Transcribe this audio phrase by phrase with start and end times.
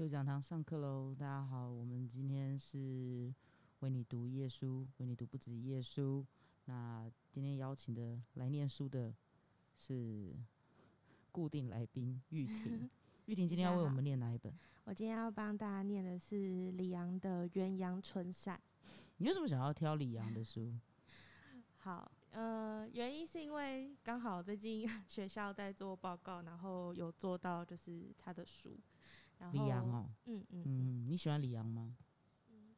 [0.00, 1.14] 六讲堂上课喽！
[1.14, 3.30] 大家好，我们今天是
[3.80, 6.26] 为你读一页书，为你读不止一页书。
[6.64, 9.14] 那今天邀请的来念书的
[9.76, 10.34] 是
[11.30, 12.88] 固定来宾玉婷。
[13.26, 14.50] 玉婷今天要为我们念哪一本？
[14.84, 18.56] 我今天要帮大家念的是李阳的《鸳鸯春扇》。
[19.18, 20.72] 你为什么想要挑李阳的书？
[21.76, 28.80] 好，呃，原因是因为刚好最近学校在做报告，然后有做到就是他的书。
[29.52, 31.96] 李阳哦，嗯嗯嗯，你喜欢李阳吗？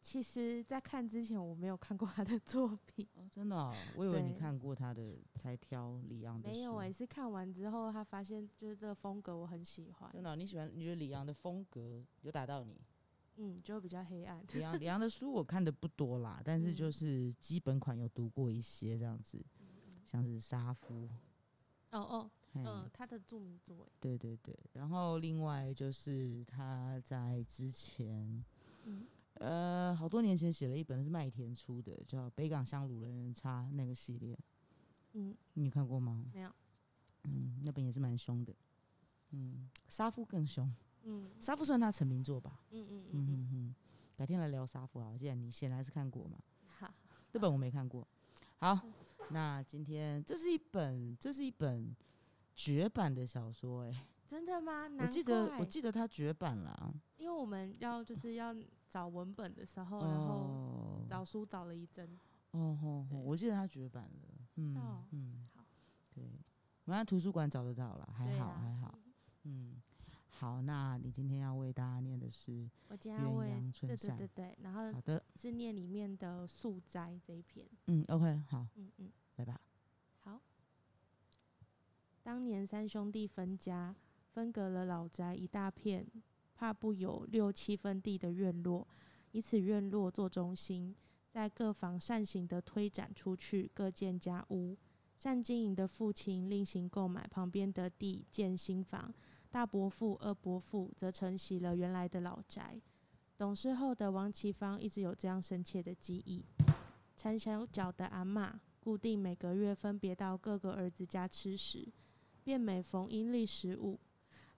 [0.01, 6.49] 其实，在看之前我没有看过他的作品哦，真的，我以为你看过他的才挑李阳的。
[6.49, 10.11] 没有哎，是看完之后他发现就是这个风格我很喜欢。
[10.13, 10.69] 真的，你喜欢？
[10.75, 12.81] 你觉得李阳的风格有打到你？
[13.37, 14.45] 嗯，就比较黑暗。
[14.53, 19.41] 李阳李阳的书我看的不多啦， 但是就是基本款有读过一些这样子，
[20.05, 21.09] 像是沙夫。
[21.91, 23.89] 哦哦，嗯，他的著名作。
[24.01, 28.45] 对对对，然后另外就是他在之前，
[28.85, 34.39] 嗯呃，好多年前写了一本是麦田出的，叫《北港香炉人人差》那个系列。
[35.15, 36.31] 嗯，你看过吗？
[36.35, 36.51] 没有。
[37.25, 38.55] 嗯，那本也是蛮凶的。
[39.31, 40.71] 嗯，沙夫更凶。
[41.05, 42.61] 嗯，沙夫算他成名作吧。
[42.71, 43.75] 嗯嗯嗯嗯嗯，
[44.17, 45.17] 改天来聊沙夫啊！
[45.19, 46.39] 既然你显然是看过嘛。
[46.67, 46.93] 好，
[47.31, 48.07] 这本我没看过。
[48.59, 48.79] 好，
[49.31, 51.95] 那今天这是一本，这是一本
[52.55, 54.89] 绝版的小说，哎，真的吗？
[55.01, 56.95] 我记得，我记得它绝版了。
[57.17, 58.55] 因为我们要就是要
[58.89, 62.19] 找文本的时候，然后找书找了一阵。
[62.53, 64.29] 哦吼，我记得它绝版了。
[64.57, 65.65] 嗯嗯，好，
[66.15, 66.25] 对，
[66.85, 68.99] 我在图书馆找得到了，还好还好。
[69.45, 69.81] 嗯。
[70.29, 73.49] 好，那你今天要为大家念的是我今天要为
[73.81, 77.65] 对对对对，然后好的是念里面的素斋这一篇。
[77.87, 79.61] 嗯，OK，好，嗯嗯，来吧。
[82.25, 83.95] 当年三兄弟分家，
[84.33, 86.07] 分隔了老宅一大片，
[86.55, 88.87] 怕不有六七分地的院落，
[89.33, 90.95] 以此院落做中心，
[91.29, 94.77] 在各房扇形的推展出去，各建家屋。
[95.19, 99.13] 善经营的父亲另行购买旁边的地建新房。
[99.51, 102.81] 大伯父、二伯父则承袭了原来的老宅。
[103.37, 106.45] 懂事后的王启芳一直有这样深切的记忆：
[107.17, 111.87] 缠小脚的阿妈，固定每个月分别到各个儿子家吃食，
[112.45, 113.99] 便每逢阴历十五，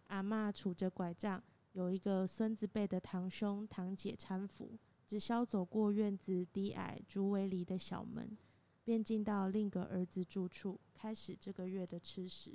[0.08, 8.36] 阿妈杵着拐杖，有一个孙子辈的堂兄堂姐搀扶，只消走过院子低矮竹围篱的小门，
[8.84, 12.52] 便进到另一个儿子住处，开始这个月的吃食。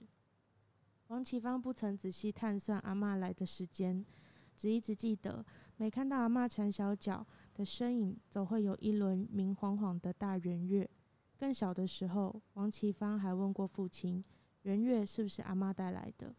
[1.08, 4.06] 王启芳不曾仔细探算阿妈来的时间，
[4.56, 5.46] 只一直记得
[5.78, 10.90] 每看到阿妈缠小脚的身影，总会有一轮明晃晃的大圆月。
[11.38, 14.24] 更小的时候，王启芳还问过父亲
[14.64, 16.36] ：“圆月是不是阿妈带来的？”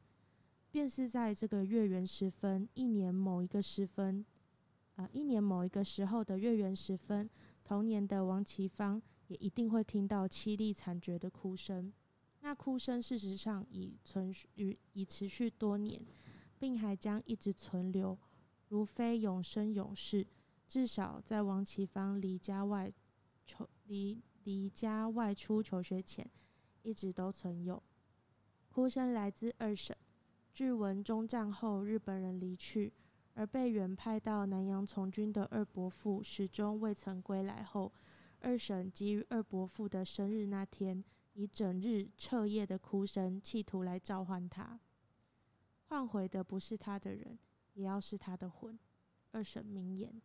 [0.71, 4.25] 便是在这个月圆时分，一年某一个时分，
[4.95, 7.29] 啊，一年某一个时候的月圆时分，
[7.65, 11.93] 童年的王启芳也一定会听到凄厉惨绝的哭声。
[12.43, 16.01] 那哭声事实上已存续，已持续多年，
[16.59, 18.17] 并还将一直存留，
[18.69, 20.27] 如非永生永世。
[20.69, 22.93] 至少在王启芳离家外
[23.45, 26.31] 求离离家外出求学前，
[26.83, 27.83] 一直都存有。
[28.73, 29.97] 哭声来自二婶。
[30.55, 32.93] 据闻中战后日本人离去，
[33.35, 37.93] 而被原派到南洋从军的二伯父始终未曾归来后，
[38.39, 41.03] 二婶急于二伯父的生日那天。
[41.35, 44.79] 以整日彻夜的哭声，企图来召唤他。
[45.87, 47.37] 换回的不是他的人，
[47.75, 48.79] 也要是他的魂。
[49.33, 50.21] 二婶明言，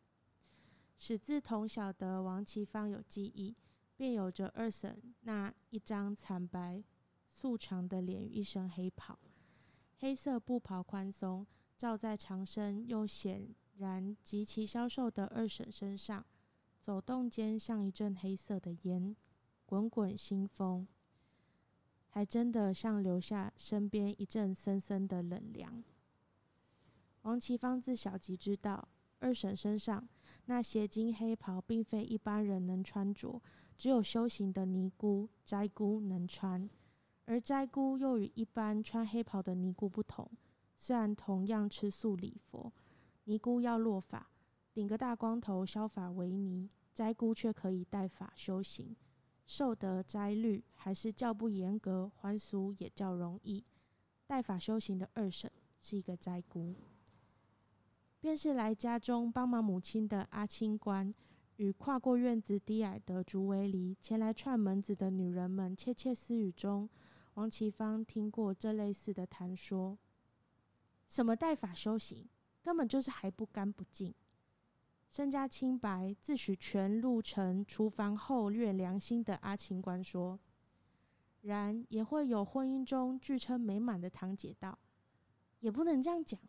[0.98, 3.56] 始自童小的王其芳有记忆，
[3.96, 6.84] 便有着二婶那一张惨白
[7.36, 9.20] 素长的脸与一身黑袍。
[9.98, 11.46] 黑色布袍宽松，
[11.78, 16.26] 罩在长身又显然极其消瘦的二婶身上，
[16.80, 19.14] 走动间像一阵黑色的烟，
[19.66, 20.88] 滚滚腥风。
[22.08, 25.84] 还真的像留下身边一阵森森的冷凉。
[27.24, 28.88] 王其芳自小即知道，
[29.20, 30.08] 二婶身上
[30.46, 33.42] 那斜襟黑袍并非一般人能穿着，
[33.78, 36.70] 只有修行的尼姑、斋姑能穿。
[37.26, 40.30] 而斋姑又与一般穿黑袍的尼姑不同，
[40.78, 42.72] 虽然同样吃素礼佛，
[43.24, 44.30] 尼姑要落发，
[44.74, 48.96] 顶个大光头，削发为尼；斋姑却可以戴发修行。
[49.48, 53.64] 受得斋律还是较不严格，还俗也较容易。
[54.28, 55.52] 代法修行的二婶
[55.82, 56.76] 是一个斋姑，
[58.20, 61.14] 便是来家中帮忙母亲的阿清官，
[61.58, 66.90] 与跨过院子低矮的竹围篱前来串门子的女人们窃窃私语中，
[67.36, 69.98] 王其芳听过这类似的谈说：
[71.08, 72.28] 什么代法修行？
[72.64, 74.14] 根本就是还不干不净。
[75.12, 80.40] 身家清白、自诩全路程厨房后略良心的阿清官说
[81.44, 84.78] ：“然也会有婚姻中据称美满的堂姐道，
[85.60, 86.40] 也不能这样讲。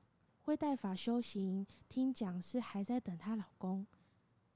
[0.43, 3.85] 会带法修行，听讲是还在等她老公。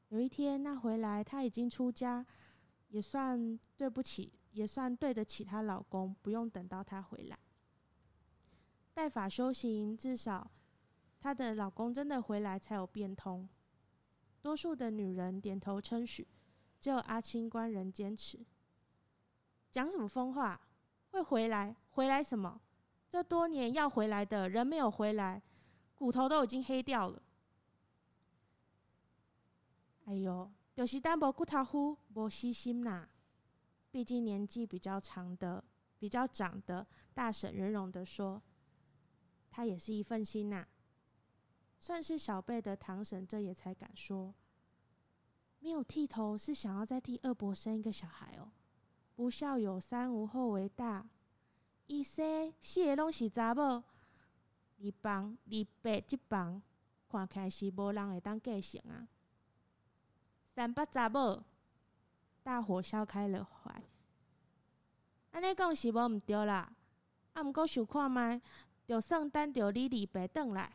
[0.09, 2.25] 有一天那回来，她已经出家，
[2.89, 7.39] 也算对不起，也算对得起她老公，不用等到他回来。
[8.93, 10.51] 带法修行，至少
[11.21, 13.49] 她的老公真的回来才有变通。
[14.43, 16.27] 多数的女人点头称许，
[16.81, 18.45] 只有阿清官人坚持。
[19.71, 20.61] 讲什么疯话？
[21.11, 21.77] 会回来？
[21.91, 22.61] 回来什么？
[23.09, 25.43] 这多年要回来的人没有回来。
[25.95, 27.23] 骨头都已经黑掉了。
[30.07, 33.09] 哎呦，就是单薄骨头糊，无细心呐。
[33.91, 35.63] 毕竟年纪比较长的、
[35.99, 38.41] 比较长的大婶圆融的说
[39.51, 40.67] ：“他也是一份心呐。”
[41.79, 44.35] 算是小辈的堂婶，这也才敢说。
[45.61, 48.51] 没有剃头，是想要再替二伯生一个小孩哦。
[49.15, 51.07] 不孝有三，无后为大。
[51.87, 53.83] 伊说四个拢是查某。
[54.83, 56.63] 二房、二伯即房，
[57.09, 59.09] 看起来是无人会当继承啊。
[60.55, 61.43] 三八查某，
[62.51, 63.73] 大伙笑开了怀。
[65.31, 66.69] 安尼讲是无毋对啦，
[67.33, 68.43] 啊，毋过想看觅，
[68.85, 70.73] 就算等着你二伯转来，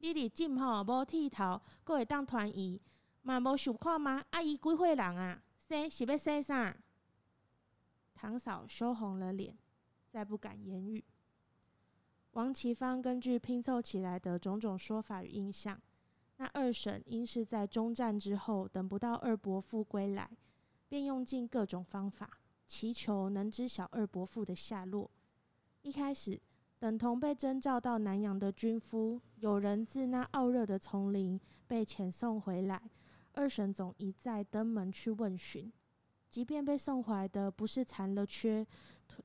[0.00, 2.78] 你二进吼无剃头，阁会当团圆，
[3.22, 4.22] 嘛无想看吗？
[4.32, 5.42] 阿姨几岁人啊？
[5.66, 6.76] 生是要生啥？
[8.14, 9.56] 堂嫂羞红了脸，
[10.10, 11.02] 再不敢言语。
[12.32, 15.80] 王其芳根据拼凑起来的种种说法与印象，
[16.36, 20.30] 那二婶应是在中战之后等不到二伯父归来，
[20.94, 22.38] 便用尽各种方法，
[22.68, 25.10] 祈求能知晓二伯父的下落。
[25.82, 26.40] 一开始，
[26.78, 32.80] 等同被征召到南洋的军夫，有人自那傲热的丛林被遣送回来，
[33.32, 35.72] 二婶总一再登门去问询。
[36.30, 38.64] 即便被送回来的不是残了缺、
[39.08, 39.24] 腿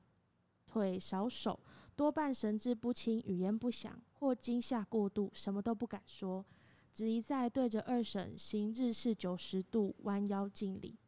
[0.66, 1.60] 腿少手。
[1.94, 6.44] 多半神志不清，语言不详，或惊吓过度，什么都不敢说，
[6.92, 10.98] 只一再对着二婶行日式九十度弯腰敬礼。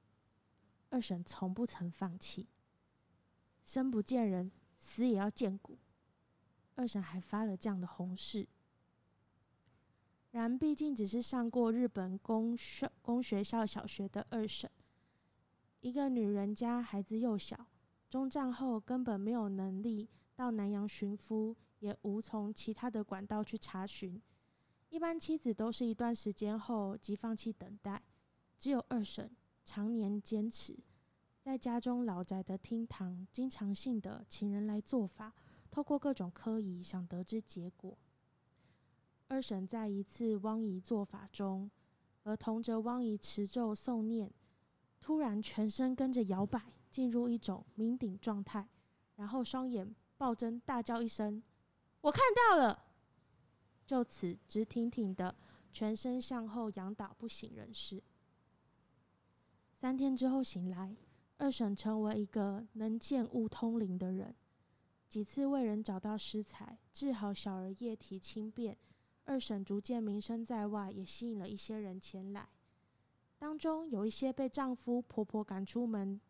[0.92, 2.46] 二婶从不曾放弃，
[3.64, 5.78] 生不见人，死也要见骨。
[6.74, 8.46] 二婶还发了这样的红誓。
[10.32, 14.70] 然毕竟只是上过日本公学公学校小学的二婶，
[15.80, 17.68] 一个女人家，孩子又小，
[18.10, 20.10] 中战后根本没有能力。
[20.36, 24.20] 到南洋寻夫，也无从其他的管道去查询。
[24.90, 28.02] 一般妻子都是一段时间后即放弃等待，
[28.58, 29.34] 只有二婶
[29.64, 30.76] 常年坚持，
[31.40, 35.32] 在家中老宅的厅堂，经常性的请人来做法，
[35.70, 37.96] 透过各种科仪想得知结果。
[39.28, 41.70] 二婶在一次汪仪做法中，
[42.24, 44.30] 而同着汪仪持咒诵念，
[45.00, 48.68] 突然全身跟着摇摆，进入一种酩酊状态，
[49.16, 49.94] 然后双眼。
[50.18, 51.42] 暴增，大叫一声
[52.02, 52.84] ：“我看到了！”
[53.84, 55.34] 就此直挺挺的，
[55.72, 58.00] 全身向后仰倒，不省人事。
[59.82, 60.94] 三天之后醒来，
[61.38, 64.32] 二婶成为一个能见物通灵的人。
[65.08, 68.78] 几次为人找到尸材，治好小儿液体轻便，
[69.24, 72.48] 二婶逐渐名声在外，也吸引了一些人前来。
[73.40, 76.20] 当中有一些被丈夫婆婆赶出门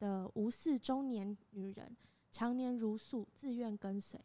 [0.00, 1.96] 的无嗣中年女人。
[2.32, 4.18] 常年如素，自愿跟随。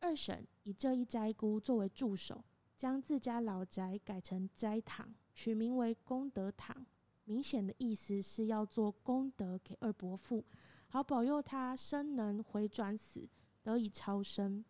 [0.00, 2.42] 二婶以这一斋姑作为助手，
[2.76, 6.84] 将自家老宅改成斋堂，取名为功德堂。
[7.30, 10.44] 明显的意思是要做功德给二伯父，
[10.88, 13.24] 好保佑他生能回转死，
[13.62, 14.64] 得以超生。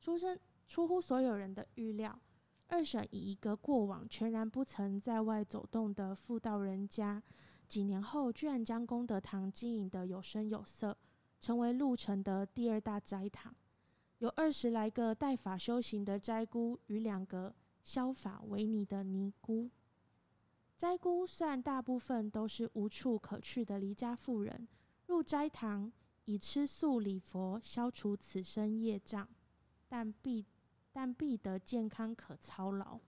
[0.00, 2.18] 出生出乎所有人的预料，
[2.68, 7.22] 二婶以一个过往全然不曾在外走动的妇道人家。
[7.68, 10.96] 几年后，居然将功德堂经营得有声有色，
[11.38, 13.54] 成为鹿城的第二大斋堂。
[14.20, 19.68] 有二十来个带法修行的斋姑与两个消法为尼的尼姑。
[20.76, 24.68] 斋姑虽然大部分都是无处可去的离家妇人，
[25.06, 25.90] 入斋堂
[26.26, 29.26] 以吃素礼佛消除此生业障，
[29.88, 30.44] 但必
[30.92, 33.00] 但必得健康可操劳。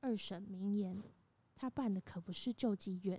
[0.00, 1.02] 二婶名言，
[1.56, 3.18] 他办的可不是救济院。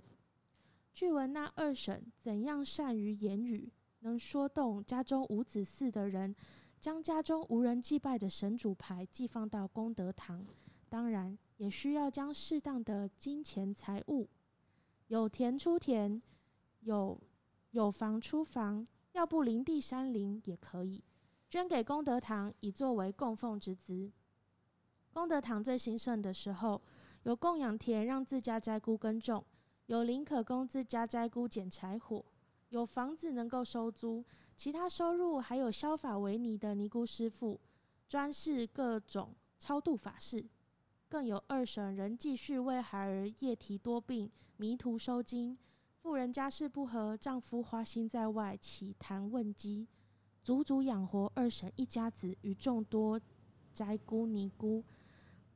[0.92, 6.32] 据闻那二婶怎样善于言语，能说动家中无子嗣的人，
[6.78, 10.46] 将家中无人祭拜的神主牌寄放到功德堂。
[10.88, 14.28] 当然，也需要将适当的金钱财物，
[15.08, 16.20] 有田出田，
[16.80, 17.20] 有
[17.70, 21.02] 有房出房，要不林地山林也可以
[21.48, 24.10] 捐给功德堂，以作为供奉之资。
[25.12, 26.82] 功德堂最兴盛的时候，
[27.22, 29.44] 有供养田让自家斋姑耕种，
[29.86, 32.24] 有林可供自家斋姑捡柴火，
[32.70, 34.24] 有房子能够收租，
[34.56, 37.60] 其他收入还有削法为尼的尼姑师傅，
[38.08, 40.44] 专事各种超度法事。
[41.08, 45.56] 更有二婶仍继续为孩儿夜啼多病，迷途收经；
[46.00, 49.86] 妇人家事不和，丈夫花心在外，乞谈问饥，
[50.42, 53.20] 足足养活二婶一家子与众多
[53.72, 54.82] 斋姑尼姑。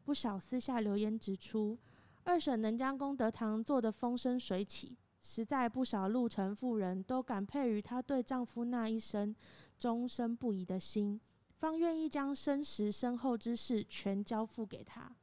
[0.05, 1.77] 不少私下留言指出，
[2.25, 9.35] 二婶能将功德堂做得风生水起，实在不少路程妇人都感佩于她对丈夫那一生
[9.77, 11.21] 终身不移的心，
[11.57, 15.15] 方愿意将生时身后之事全交付给他。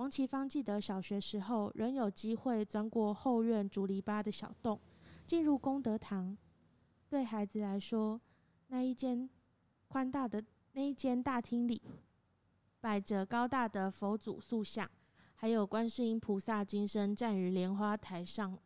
[0.00, 4.80] 王其芳记得小学时候，仍有机会钻过后院竹篱笆的小洞，
[5.26, 6.34] 进入功德堂。
[7.10, 8.18] 对孩子来说，
[8.68, 9.28] 那一间
[9.88, 10.42] 宽大的
[10.72, 11.82] 那一间大厅里，
[12.80, 14.90] 摆着高大的佛祖塑像，
[15.34, 18.58] 还有观世音菩萨金身站于莲花台上，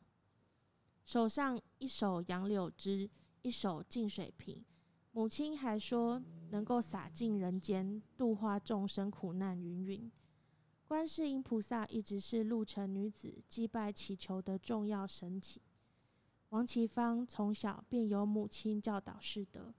[1.05, 3.11] 手上一手杨柳枝，
[3.43, 4.65] 一手净水瓶。
[5.11, 10.13] 母亲还说，能够洒尽人间，度化众生苦难，云云。
[10.87, 15.57] 观世音菩萨一直是鹿城女子祭拜祈求的重要神祇。
[16.51, 19.75] 王其芳从小便由母亲教导师德。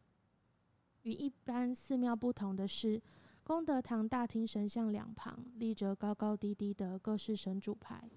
[1.04, 3.00] 与一般寺庙不同的是，
[3.44, 8.10] 功德堂大厅神像两旁立着高高低低的各式神主牌，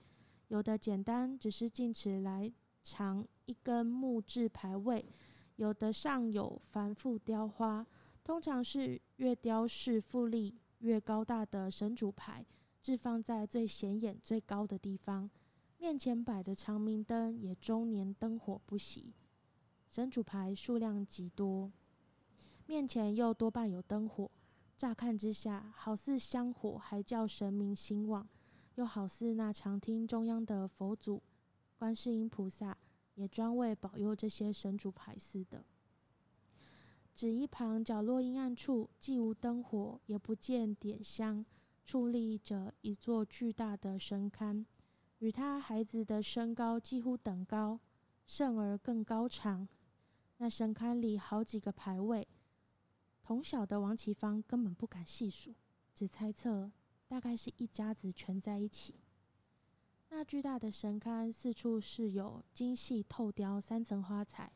[0.48, 2.50] 有的简单，只是径尺来
[2.82, 5.04] 长一根木质牌位；
[5.56, 7.86] 有的上有繁复雕花，
[8.24, 12.44] 通常是越雕饰富丽越高大的神主牌。
[12.82, 15.28] 置放在最显眼、最高的地方，
[15.78, 19.12] 面前摆的长明灯也终年灯火不熄。
[19.90, 21.72] 神主牌数量极多，
[22.66, 24.30] 面前又多半有灯火，
[24.76, 28.28] 乍看之下，好似香火还叫神明兴旺，
[28.74, 31.22] 又好似那长厅中央的佛祖、
[31.78, 32.76] 观世音菩萨
[33.14, 35.64] 也专为保佑这些神主牌似的。
[37.14, 41.44] 只一旁角落阴暗处，既无灯火，也不见点香。
[41.88, 44.62] 矗立着一座巨大的神龛，
[45.20, 47.80] 与他孩子的身高几乎等高，
[48.26, 49.66] 甚而更高长。
[50.36, 52.28] 那神龛里好几个牌位，
[53.22, 55.54] 同小的王启芳根本不敢细数，
[55.94, 56.70] 只猜测
[57.06, 58.94] 大概是一家子全在一起。
[60.10, 64.52] 那巨大的神龛四处是有精细透雕三层花彩，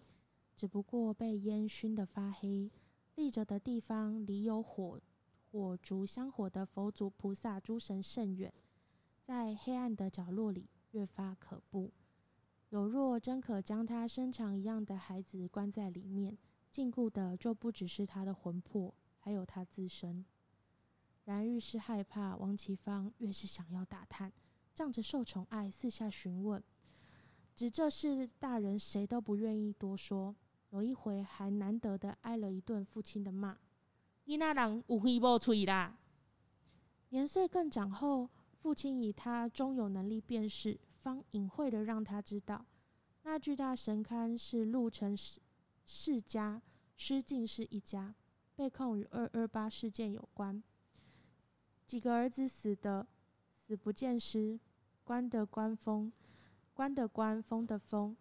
[0.55, 2.71] 只不过被烟熏得发黑，
[3.15, 5.01] 立着的地方离有火。
[5.53, 8.51] 火烛香火的佛祖、菩萨、诸神甚远，
[9.23, 11.93] 在黑暗的角落里越发可怖。
[12.71, 16.39] 有若真可将他身长一样的孩子关在里面，
[16.71, 20.25] 禁锢的就不只是他的魂魄，还有他自身。
[21.27, 24.33] 然愈是害怕，王其芳越是想要打探，
[24.75, 26.65] 仗着受宠爱四下询问。
[27.55, 30.35] 只这事大人谁都不愿意多说。
[30.71, 33.59] 有一回还难得的挨了一顿父亲的骂。
[34.33, 35.95] 伊那人有飞无吹啦。
[37.11, 42.65] 年岁更长后，父亲以他终有能力辨识，方隐晦的让他知道，
[43.25, 45.39] 那巨大神龛是陆城世
[45.85, 46.63] 世家
[46.97, 48.15] 失敬是一家，
[48.57, 50.63] 被控与二二八事件有关。
[51.85, 53.07] 几个儿子死的
[53.67, 54.59] 死不见尸，
[55.05, 56.11] 官的官封，
[56.73, 58.17] 官的官封的封，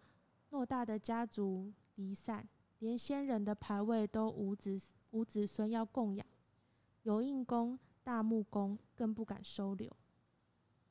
[0.50, 2.46] 偌大的家族离散，
[2.80, 4.78] 连先人的牌位都无子。
[5.12, 6.26] 无子孙要供养，
[7.04, 9.90] 有印公、大木公更不敢收留。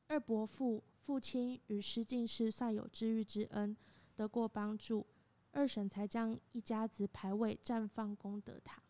[0.07, 3.75] 二伯父父亲与施进士算有知遇之恩，
[4.15, 5.05] 得过帮助，
[5.51, 8.81] 二婶才将一家子牌位绽放功德堂。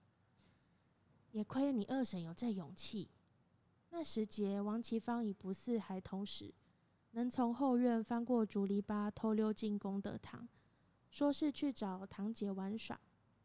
[1.31, 3.09] 也亏你二婶有这勇气。
[3.89, 6.53] 那时节，王其芳已不似孩童时，
[7.11, 10.47] 能从后院翻过竹篱笆偷溜进功德堂，
[11.09, 12.99] 说是去找堂姐玩耍。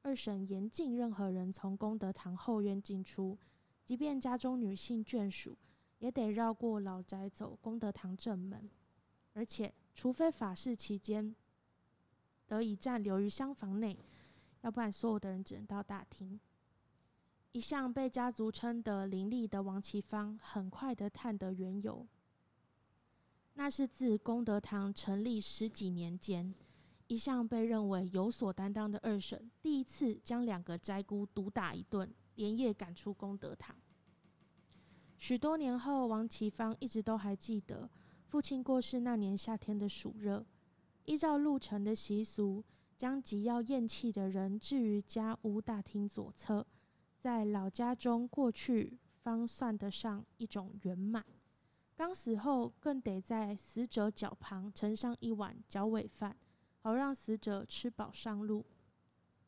[0.07, 3.37] 二审严禁任何人从功德堂后院进出，
[3.85, 5.59] 即便家中女性眷属，
[5.99, 8.71] 也得绕过老宅走功德堂正门。
[9.33, 11.35] 而且，除非法事期间
[12.47, 13.99] 得以暂留于厢房内，
[14.61, 16.39] 要不然所有的人只能到大厅。
[17.51, 22.07] 一向被家族称得伶俐的王其芳，很快的探得缘由。
[23.55, 26.55] 那是自功德堂成立十几年间。
[27.09, 33.77] 一向被认为有所担当的二婶，第一次将两个斋姑毒打一顿，连夜赶出功德堂。
[35.19, 37.89] 许多年后，王其芳一直都还记得
[38.27, 40.45] 父亲过世那年夏天的暑热。
[41.05, 42.65] 依照路程的习俗，
[42.97, 46.67] 将即要咽气的人置于家屋大厅左侧，
[47.21, 51.25] 在老家中过去方算得上一种圆满。
[51.95, 56.37] 刚死后，更得在死者脚旁盛上一碗脚尾饭，
[56.87, 58.65] 好让死者吃饱上路。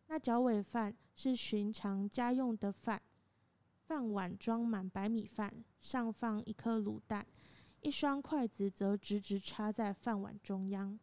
[0.09, 3.01] 那脚尾饭是寻常家用的饭，
[3.87, 7.25] 饭碗装满白米饭，上放一颗卤蛋，
[7.81, 10.99] 一双筷子则直直插在饭碗中央。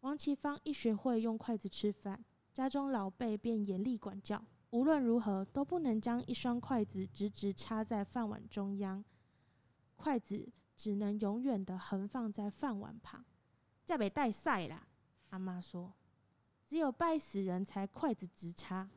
[0.00, 9.04] 王其芳一学会用筷子吃饭，家中老辈便严厉管教，无论如何都不能将一双筷子直直插在饭碗中央，
[9.94, 13.22] 筷子只能永远的横放在饭碗旁。
[13.84, 14.88] 再被带晒啦，
[15.30, 15.92] 阿妈说。
[16.68, 18.88] 只有拜死人才筷子直插。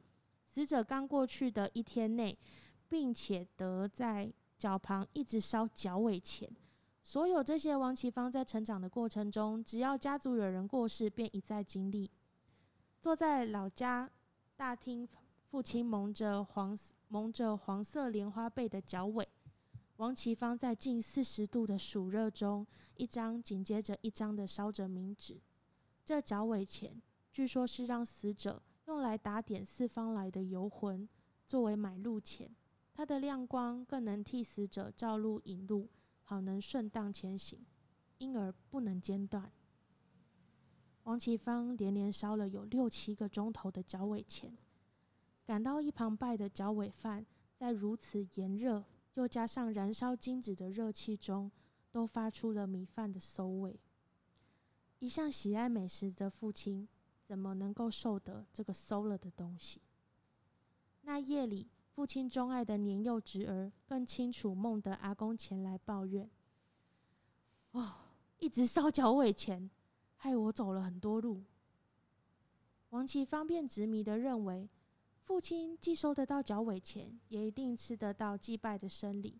[0.47, 2.35] 死者刚过去的一天内，
[2.87, 6.49] 并且得在脚旁一直烧脚尾钱。
[7.03, 12.09] 所有这些，王其芳在成长的过程中，只要家族有人过世，便一再经历。
[12.99, 14.09] 坐在老家
[14.55, 15.07] 大厅，
[15.49, 19.27] 父亲蒙着黄蒙着黄色莲花被的脚尾，
[19.97, 25.39] 王其芳在近四十度的暑热中，一张紧接着一张的烧着冥纸。
[26.09, 26.99] 这脚尾钱。
[27.31, 31.07] 据说是让死者用来打点四方来的游魂，
[31.45, 32.49] 作为买路钱。
[32.95, 35.87] 它的亮光更能替死者照路引路，
[36.23, 37.63] 好能顺当前行，
[38.17, 39.51] 因而不能间断。
[41.03, 44.57] 王启芳连连烧了有六七个钟头的脚尾钱，
[45.45, 47.23] 赶到一旁拜的脚尾饭，
[47.55, 51.51] 在如此炎热又加上燃烧金纸的热气中，
[51.91, 53.79] 都发出了米饭的馊味。
[54.99, 56.87] 一向喜爱美食的父亲。
[57.25, 59.79] 怎么能够受得这个馊了的东西？
[61.03, 66.27] 那夜里，父亲钟爱的年幼侄儿更清楚梦得阿公前来抱怨
[67.73, 67.97] ：“哦，
[68.39, 69.69] 一直烧脚尾钱，
[70.15, 71.43] 害我走了很多路。”
[72.89, 74.67] 王琦方便执迷的认为，
[75.21, 79.39] 父亲既收得到脚尾钱，也一定吃得到祭拜的生礼。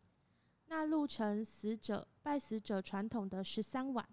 [0.68, 4.08] 那路程，死者拜死者传统的十三碗，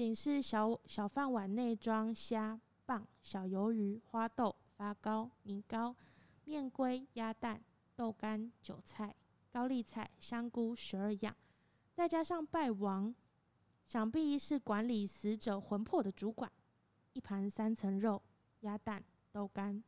[0.00, 3.06] 仅是小小饭碗内装虾棒。
[3.22, 5.94] 小鱿鱼、花豆、发糕、米糕、
[6.46, 7.62] 面龟、鸭蛋、
[7.94, 9.14] 豆干、韭菜、
[9.52, 11.36] 高丽菜、香菇十二样，
[11.92, 13.14] 再加上拜王，
[13.86, 16.50] 想必是管理死者魂魄的主管。
[17.12, 18.22] 一盘三层肉、
[18.60, 19.84] 鸭蛋、豆干。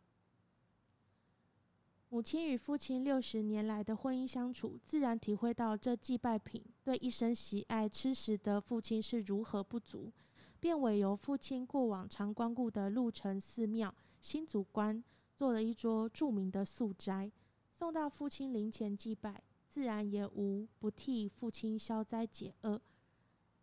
[2.12, 10.12] 母亲与父亲六十年来的婚姻相处，自然体会到这祭拜品对一生喜爱吃食的父亲是如何不足。
[10.60, 15.02] 便委由父亲过往常光顾的鹿城寺庙新祖观
[15.34, 17.32] 做了一桌著名的素斋，
[17.72, 22.78] 送到父亲灵前祭拜，自然也无不替父亲消灾解厄，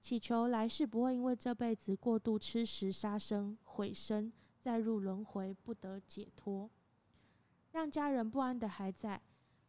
[0.02, 6.68] 祈求来世不会因为这辈子过度吃食杀生毁生，再入轮回不得解脱。
[7.72, 9.22] 让家人不安的还在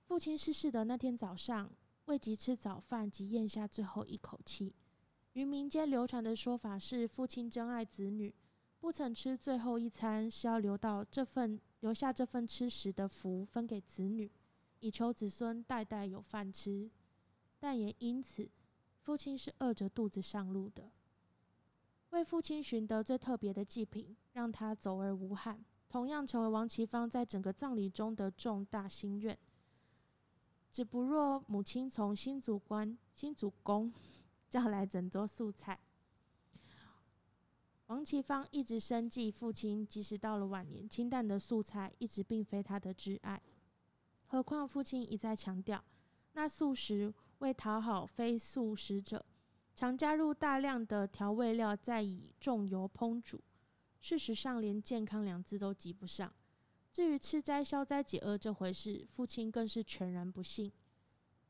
[0.04, 1.70] 父亲逝世的那天早上，
[2.06, 4.74] 未及吃早饭即咽下最后一口气。
[5.34, 8.34] 于民间流传的说法是，父亲珍爱子女，
[8.80, 14.30] 不曾吃最后一餐，是要留到这份留下这份吃食的福分给子女，
[14.80, 16.90] 以求子孙代代有饭吃。
[17.60, 18.50] 但也因此，
[19.02, 20.90] 父亲是饿着肚子上路的。
[22.10, 29.38] 为父亲寻得最特别的祭品，让他走而无憾，同样成为王其芳在整个葬礼中的重大心愿。
[30.72, 33.92] 只不若母亲从新祖官、新祖公。
[34.50, 35.78] 叫来整桌素菜。
[37.86, 43.40] 王其芳一直生计父亲，即使到了晚年，清淡的素菜一直并非他的挚爱。
[44.26, 45.84] 何况父亲一再强调，
[46.32, 49.24] 那素食为讨好非素食者，
[49.76, 53.40] 常加入大量的调味料，再以重油烹煮。
[54.00, 56.32] 事实上，连健康两字都及不上。
[56.92, 60.72] 至于吃斋消灾解厄这回事，父亲更是全然不信。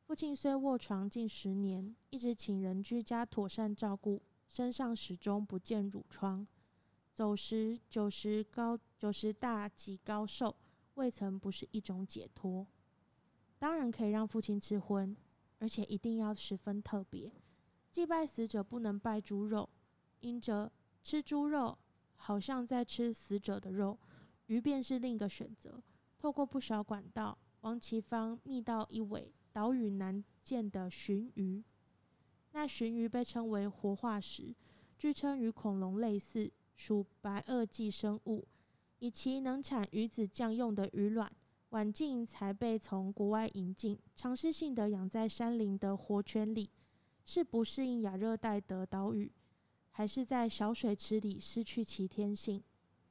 [0.04, 6.46] 父亲虽卧床近十年，一直请人居家妥善照顾，身上始终不见褥疮。
[7.14, 10.56] 走时九十高九十大几高寿，
[10.94, 12.66] 未曾不是一种解脱。
[13.58, 15.16] 当然可以让父亲吃荤，
[15.58, 17.30] 而且一定要十分特别。
[17.92, 19.68] 祭拜死者不能拜猪肉，
[20.20, 20.70] 因着
[21.02, 21.78] 吃猪肉
[22.20, 23.98] 好像在吃死者的肉。
[24.46, 25.83] 鱼便是另一个选择。
[26.18, 29.33] 透过不少管道，王其芳觅到一尾。
[29.52, 31.61] 岛屿难见的鲟鱼，
[32.52, 34.54] 那鲟鱼被称为活化石，
[34.96, 38.46] 据称与恐龙类似，属白垩纪生物。
[39.00, 41.28] 以其能产鱼子酱用的鱼卵，
[41.70, 46.70] 晚近才被从国外引进，尝试性的养在山林的活圈里，
[47.24, 49.33] 是不适应亚热带的岛屿，
[50.00, 52.64] 还是在小水池里失去其天性？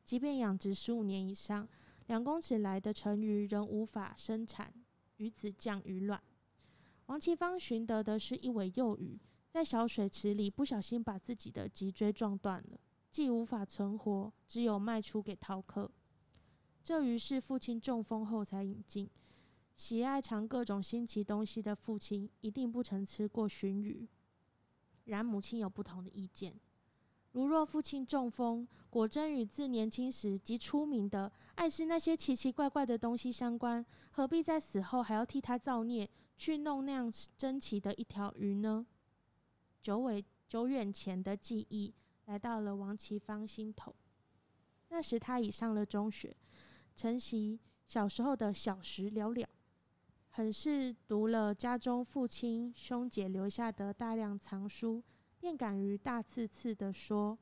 [0.04, 1.70] 即便养殖十五年以上，
[2.08, 4.74] 两公尺来的成鱼仍无法生产
[5.18, 6.20] 鱼子酱鱼卵。
[7.06, 9.20] 王其芳寻得的是一尾幼鱼，
[9.52, 12.80] 在小水池里不小心把自己的脊椎撞断了，
[13.12, 15.92] 既无法存活，只有卖出给饕客。
[16.84, 19.08] 这鱼是父亲中风后才引进。
[19.76, 24.10] 喜爱尝各种新奇东西的父亲，一定不曾吃过鲟鱼。
[25.06, 26.60] 然母亲有不同的意见。
[27.32, 38.86] 如若父亲中风，果真与自年轻时即出名的爱吃那些奇奇怪怪的东西相关，何必在死后还要替他造孽，去弄那样珍奇的一条鱼呢？
[39.82, 41.94] 久尾久远前的记忆
[42.26, 43.96] 来到了王其芳心头。
[44.90, 46.36] 那时他已上了中学，
[46.96, 49.48] 晨曦小时候的小时了了。
[50.32, 55.04] 很是读了家中父亲兄姐留下的大量藏书，
[55.40, 57.38] 便敢于大刺刺的说：“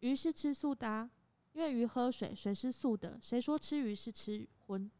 [0.00, 1.08] 鱼是吃素的，
[1.52, 3.18] 因为鱼喝水，水是素的。
[3.22, 4.90] 谁说吃鱼是吃荤？”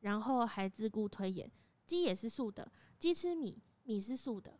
[0.00, 1.50] 然后还自顾推演
[1.84, 4.58] ：“鸡也是素的，鸡吃米，米是素的。”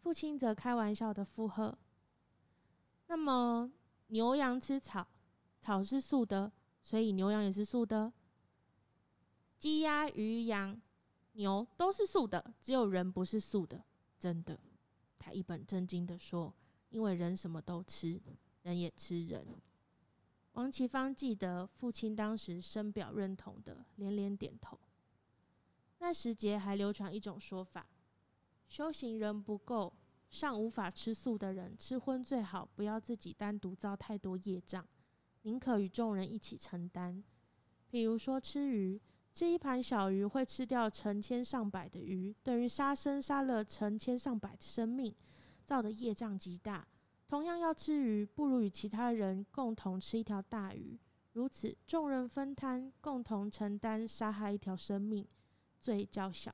[0.00, 1.76] 父亲则开玩笑的附和
[3.08, 3.70] ：“那么
[4.06, 5.06] 牛羊吃草，
[5.60, 8.12] 草是素的，所以牛羊也是素的。”
[9.58, 10.80] 鸡、鸭、鱼、羊、
[11.32, 13.84] 牛都是素的，只有人不是素的。
[14.18, 14.58] 真的，
[15.32, 16.54] 一本正经的说
[16.90, 18.20] ：“因为人什么都吃，
[18.62, 19.46] 人也吃人。”
[20.54, 24.78] 王其芳记得父亲当时深表认同的，连连点头。
[25.98, 27.86] 那时节还流传一种说法：
[28.68, 29.92] 修行人不够，
[30.30, 34.86] 尚无法吃素的人，吃荤最好不要自己单独造太多业障，
[35.42, 37.22] 宁可与众人一起承担。
[37.90, 39.00] 比如说吃鱼。
[39.38, 45.14] 这一盘小鱼会吃掉成千上百的鱼，等于杀生杀了成千上百的生命，
[45.64, 46.84] 造的业障极大。
[47.28, 50.98] 同样要吃鱼，不如与其他人共同吃一条大鱼，
[51.34, 55.24] 如此众人分摊，共同承担杀害一条生命，
[55.80, 56.52] 罪较小。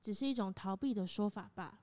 [0.00, 1.80] 只是一种逃避的说法罢了。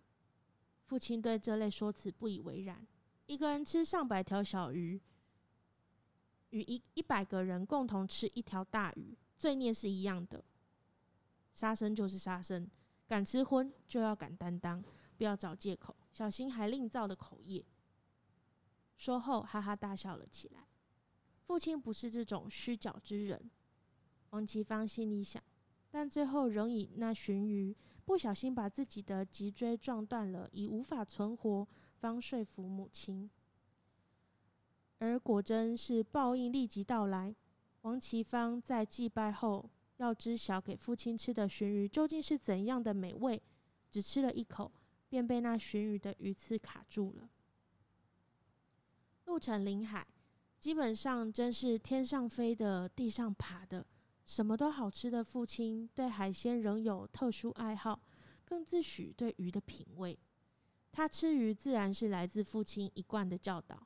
[0.86, 2.84] 父亲对这类说辞不以为然。
[3.28, 5.00] 一个人吃上百条小鱼。
[6.56, 10.42] 与一一百个人共同吃一条大鱼，罪孽是一样的。
[11.54, 12.66] 杀生就是杀生，
[13.10, 14.82] 敢吃荤就要敢担当，
[15.18, 17.66] 不要找借口，小心还另造的口业。
[18.96, 20.66] 说后哈哈大笑了起来。
[21.42, 23.52] 父亲不是这种虚假之人，
[24.30, 25.44] 王其芳心里想，
[25.92, 31.68] 但最后仍以那鲟鱼不小心把自己的脊椎撞断了，已无法存活，
[32.00, 33.30] 方说服母亲。
[35.00, 37.36] 而果真是报应立即到来。
[37.82, 43.42] 王其芳在祭拜后，要知晓给父亲吃的鲟鱼究竟是怎样的美味，
[43.92, 44.72] 只吃了一口，
[45.08, 47.30] 便被那鲟鱼的鱼刺卡住了。
[49.26, 50.08] 路程临海，
[50.60, 53.86] 基本上真是天上飞的，地上爬的，
[54.26, 58.02] 什么都好吃的父亲，对海鲜仍有特殊爱好，
[58.44, 60.18] 更自诩对鱼的品味。
[60.92, 63.86] 他吃鱼，自然是来自父亲一贯的教导。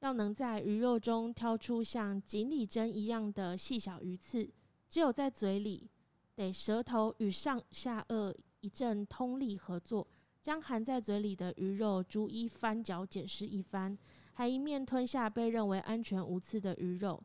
[0.00, 4.48] 要能在鱼肉中挑出像锦鲤针一样的细小鱼刺，
[4.88, 5.88] 只有在嘴里，
[6.34, 10.06] 得舌头与上下颚一阵通力合作，
[10.42, 13.96] 将含在嘴里的鱼肉逐一翻搅检视一番，
[14.34, 17.22] 还一面吞下被认为安全无刺的鱼肉，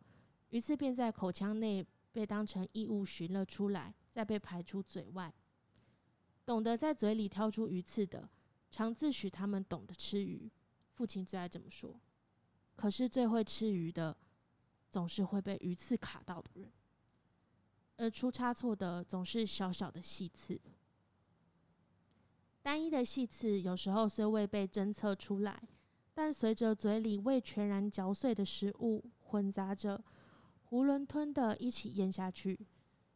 [0.49, 5.31] 鱼刺便在口腔内被当成异物寻了出来，再被排出嘴外。
[6.45, 8.29] 懂得在嘴里挑出鱼刺的，
[8.71, 10.49] 常自诩他们懂得吃鱼。
[10.93, 11.99] 父亲最爱这么说。
[12.81, 14.17] 可是最会吃鱼的，
[14.89, 16.67] 总是会被鱼刺卡到的人，
[17.97, 20.59] 而出差错的总是小小的细刺。
[22.63, 25.61] 单一的细刺有时候虽未被侦测出来，
[26.15, 30.03] 但随着嘴里未全然嚼碎的食物混杂着，
[30.71, 32.59] 囫囵吞的一起咽下去，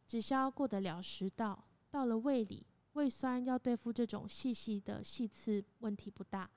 [0.06, 6.48] 只消过得了食道，到了胃里，胃酸要对付这种细细的细刺问题不大。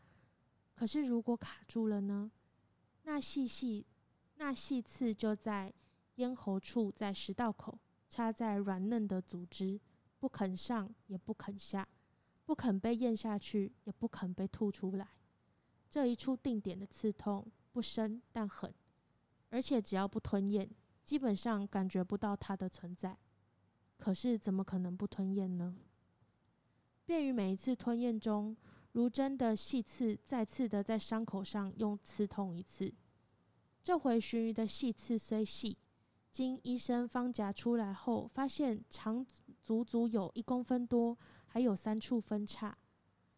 [0.76, 2.30] 可是如果卡住了呢？
[3.04, 3.86] 那细细
[4.36, 5.74] 那细刺就在
[6.16, 7.78] 咽喉处，在食道口
[8.10, 9.80] 插在软嫩的组织，
[10.20, 11.88] 不肯上也不肯下，
[12.46, 15.08] 不肯被咽下去，也不肯被吐出来。
[15.90, 18.74] 这一处定点的刺痛不深但狠，
[19.50, 20.70] 而且只要不吞咽，
[21.04, 23.18] 基本上感觉不到它的存在。
[23.98, 25.76] 可是怎么可能不吞咽呢？
[27.06, 28.56] 便于每一次吞咽中。
[28.92, 32.94] 如针的细刺再次的在伤口上用刺痛一次。
[33.84, 35.78] 这回鲟鱼的细刺虽细，
[36.32, 39.26] 经医生方夹出来后，发现长
[39.62, 42.78] 足足有一公分多，还有三处分叉。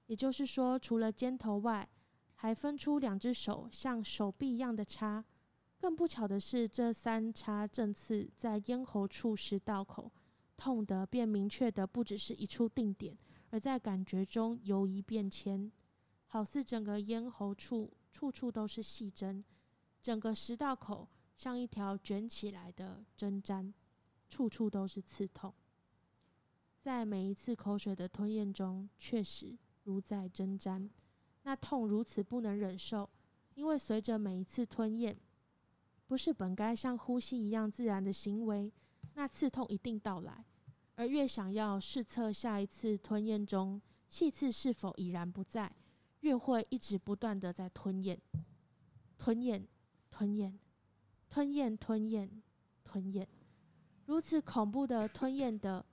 [0.08, 1.88] 也就是说，除了尖头外，
[2.36, 5.24] 还分出两只手像手臂一样的叉。
[5.78, 10.12] 更不巧的是，这三叉正刺在咽喉处食道口，
[10.58, 13.18] 痛的便明确的不只是一处定点，
[13.52, 15.72] 而在感觉中游移变迁，
[16.28, 19.44] 好似整个咽喉处处处都是细针，
[20.02, 23.72] 整个食道口像一条卷起来的针毡，
[24.30, 25.54] 处处都是刺痛。
[26.80, 30.90] 在每一次口水的吞咽中，确实如在针毡，
[31.44, 33.10] 那痛如此不能忍受，
[33.56, 35.16] 因为随着每一次吞咽，
[36.08, 38.72] 不是本该像呼吸一样自然的行为，
[39.14, 40.46] 那刺痛一定到来。
[41.02, 45.76] 而越想要试测下一次吞咽中气刺是否已然不在，
[46.20, 48.22] 越会一直不断的在吞咽、
[49.18, 49.68] 吞咽、
[50.12, 50.60] 吞咽、
[51.28, 52.44] 吞咽、吞咽、
[52.84, 53.28] 吞咽，
[54.06, 55.84] 如此恐怖的吞咽的，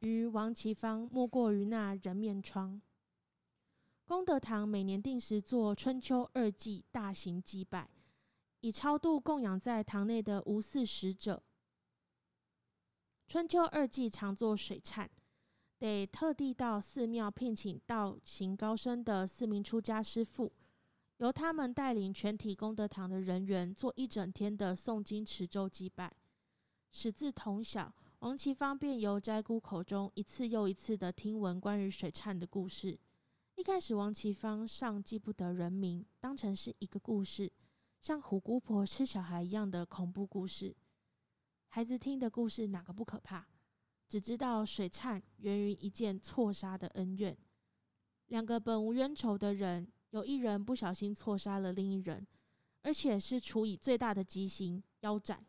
[0.00, 2.78] 于王其芳莫过于那人面疮。
[4.04, 7.88] 功德堂每年定时做春秋二祭大型祭拜，
[8.60, 11.42] 以超度供养在堂内的无祀使者。
[13.28, 15.06] 春秋二季常做水忏，
[15.78, 20.50] 得特地到寺庙聘请道行高深的四名出家师傅，
[21.18, 26.10] 由他们带领全体功德堂的人员做一整天的诵经持咒祭拜。
[26.90, 32.98] 始自同小，王其芳便由斋姑口中一次又一次的听闻关于水忏的故事。
[33.56, 37.52] 一开始，王其芳尚记不得人名，当成是一个故事，
[38.00, 40.74] 像虎姑婆吃小孩一样的恐怖故事。
[41.70, 43.46] 孩子听的故事哪个不可怕？
[44.08, 47.36] 只知道水忏源于一件错杀的恩怨。
[48.28, 52.26] 两个本无冤仇的人，有一人不小心错杀了另一人，
[52.82, 55.44] 而且是处以最大的极刑——腰斩。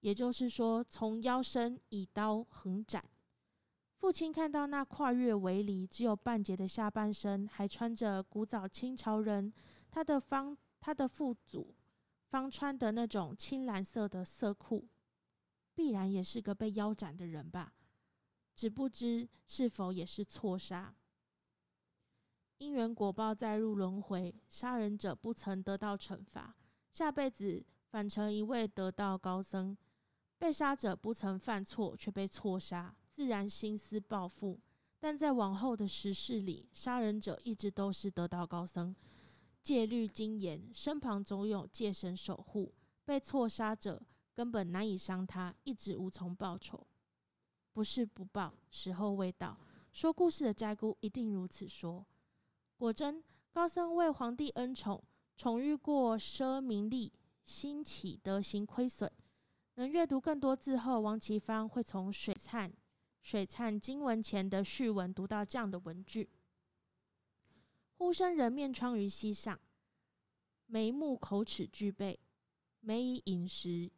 [0.00, 3.02] 也就是说，从腰身以刀横斩。
[3.98, 9.52] 父亲看到那跨越围篱、只有半截的下半身，还穿着古早清朝人
[9.92, 11.72] 他的方他的父祖
[12.30, 14.88] 方穿的那种青蓝色的色裤。
[15.74, 17.72] 必然也是个被腰斩的人吧，
[18.54, 20.94] 只不知是否也是错杀。
[22.58, 26.54] 因缘果报再入轮回，杀人者不曾得到惩罚，
[26.92, 29.76] 下辈子反成一位得道高僧；
[30.38, 34.60] 被杀者不曾犯错，却被错杀，自然心思报复。
[35.00, 38.94] 但在往后的时事里，杀人者一直都是得道高僧，
[39.60, 42.72] 戒律精严，身旁总有戒神守护；
[43.04, 44.00] 被错杀者。
[44.34, 46.86] 根本难以伤他，一直无从报仇。
[47.72, 49.58] 不是不报，时候未到。
[49.92, 52.04] 说故事的斋姑一定如此说。
[52.76, 55.02] 果真，高僧为皇帝恩宠，
[55.36, 57.12] 宠遇过奢名利，
[57.44, 59.10] 兴起德行亏损。
[59.74, 62.72] 能阅读更多字后，王其芳会从《水灿
[63.22, 66.28] 水灿经文》前的序文读到这样的文句：
[67.98, 69.58] 呼声人面疮于膝上，
[70.66, 72.18] 眉目口齿俱备，
[72.80, 73.90] 每以饮食。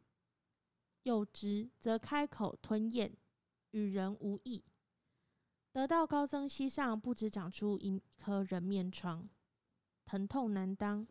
[1.05, 3.15] 有之，则开口吞咽，
[3.71, 4.63] 与人无异。
[5.71, 9.29] 得道高僧膝上不止长出一颗人面疮，
[10.03, 11.05] 疼痛难当，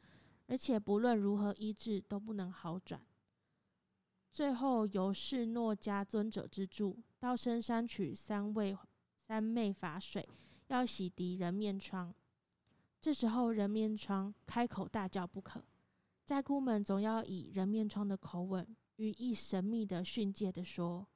[0.48, 3.00] 而且不论如何医治都不能好转。
[4.32, 8.76] 最后由释诺迦尊者之助，到深山取三味
[9.28, 10.28] 三昧法水，
[10.66, 12.12] 要洗涤人面疮。
[13.00, 15.62] 这时候人面疮开口大叫不可，
[16.24, 18.76] 斋姑们总要以人面疮的口吻。
[18.96, 21.06] 语意神秘的训诫的说：“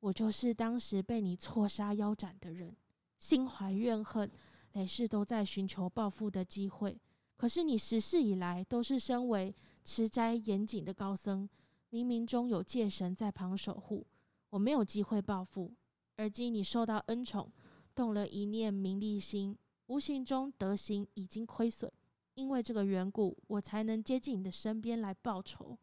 [0.00, 2.76] 我就是当时被你错杀腰斩的人，
[3.20, 4.30] 心怀怨恨，
[4.72, 7.00] 累世都在寻求报复的机会。
[7.36, 11.48] 可是你十世以来都是身为持斋严谨的高僧，
[11.90, 14.04] 冥冥中有戒神在旁守护，
[14.50, 15.72] 我没有机会报复。
[16.16, 17.52] 而今你受到恩宠，
[17.94, 21.88] 动了一念名利心，无形中德行已经亏损，
[22.34, 25.78] 因为这个缘故，我才能接近你的身边来报仇。”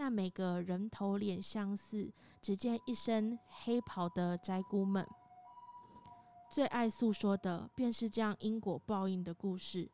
[0.00, 2.10] 那每个人头脸相似，
[2.40, 5.06] 只见一身黑袍的斋姑们，
[6.50, 9.90] 最爱诉说的便是这样因果报应的故事。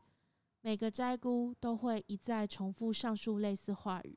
[0.61, 4.17] 每个斋姑都会一再重复上述类似话语，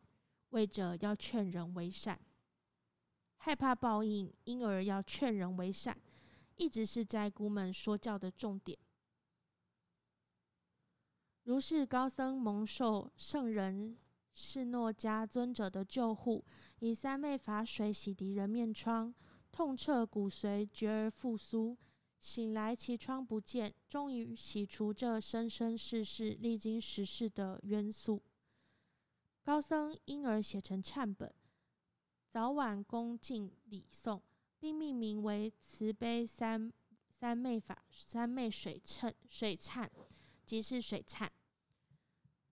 [0.49, 2.19] 为着要劝人为善，
[3.37, 5.99] 害怕报应，因而要劝人为善，
[6.57, 8.77] 一直是斋姑们说教的重点。
[11.45, 13.97] 如是高僧蒙受圣人。
[14.41, 16.45] 是诺迦尊者的救护，
[16.79, 19.13] 以三昧法水洗涤人面疮，
[19.51, 21.77] 痛彻骨髓，绝而复苏。
[22.21, 28.21] 醒来其疮不见，终于洗除这生生世世历经十世的冤宿。
[29.43, 31.33] 高僧因而写成忏本，
[32.29, 34.21] 早晚恭敬礼诵，
[34.57, 36.71] 并命名为慈悲三
[37.09, 39.89] 三昧法三昧水称水忏，
[40.45, 41.27] 即是水忏。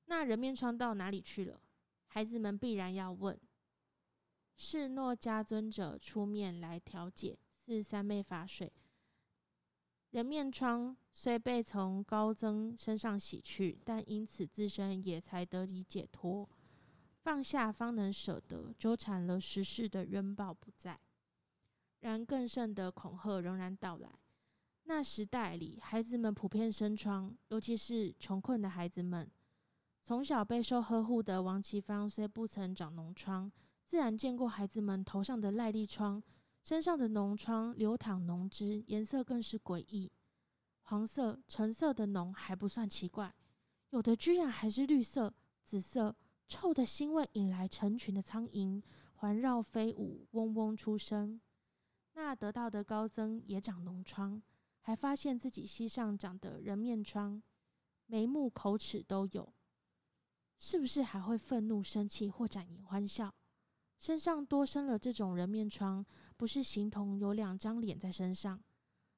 [0.05, 1.61] 那人面疮到哪里去了？
[2.17, 3.39] 孩子们必然要问：
[4.55, 8.73] 是诺迦尊者出面来调解，似三昧法水。
[10.09, 16.49] 人面疮虽被从高僧身上洗去，但因此自身也才得以解脱。
[17.21, 20.99] 放下方能舍得，纠缠了十世的冤报不在。
[21.99, 24.09] 然更甚的恐吓仍然到来。
[24.85, 29.29] 那时代里，孩子们普遍生疮，尤其是穷困的孩子们。
[30.07, 33.51] 从小备受呵护的王其芳虽不曾长脓疮，
[33.85, 36.23] 自然见过孩子们头上的癞痢疮。
[36.63, 40.09] 身上的脓疮流淌脓汁，颜色更是诡异，
[40.83, 43.35] 黄色、橙色的脓还不算奇怪，
[43.89, 45.33] 有的居然还是绿色、
[45.65, 46.15] 紫色，
[46.47, 48.81] 臭的腥味引来成群的苍蝇
[49.15, 51.41] 环绕飞舞，嗡嗡出声。
[52.13, 54.41] 那得到的高僧也长脓疮，
[54.79, 57.43] 还发现自己膝上长的人面疮，
[58.05, 59.53] 眉目口齿都有，
[60.59, 63.33] 是不是还会愤怒、生气或展颜欢笑？
[63.99, 68.59] 身上多生了这种人面疮，不是形同有两张脸在身上。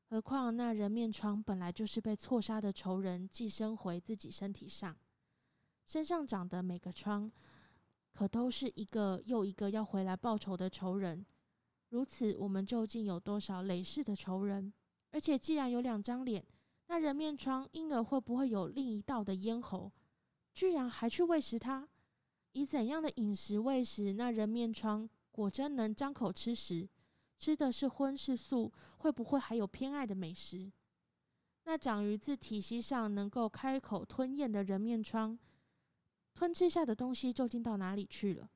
[0.10, 4.97] 何况那人面疮本来就是被错杀的仇人寄生回自己身体上，
[5.86, 7.32] 身上长的每个疮，
[8.13, 11.25] 可都是一个又一个要回来报仇的仇人。
[11.89, 14.71] 如此，我们究竟有多少累世的仇人？
[15.12, 16.45] 而且，既然有两张脸，
[16.88, 19.91] 那人面疮婴儿会不会有另一道的咽喉？
[20.54, 21.88] 居然还去喂食它？
[22.54, 25.10] 以怎样的饮食喂食那人面疮？
[25.32, 26.90] 果真能张口吃食？
[27.38, 28.72] 吃的是荤是素？
[28.98, 30.72] 会不会还有偏爱的美食？
[31.64, 35.38] 那长于自体息上能够开口吞咽的人面疮，
[36.34, 38.50] 吞吃下的东西究竟到哪里去了？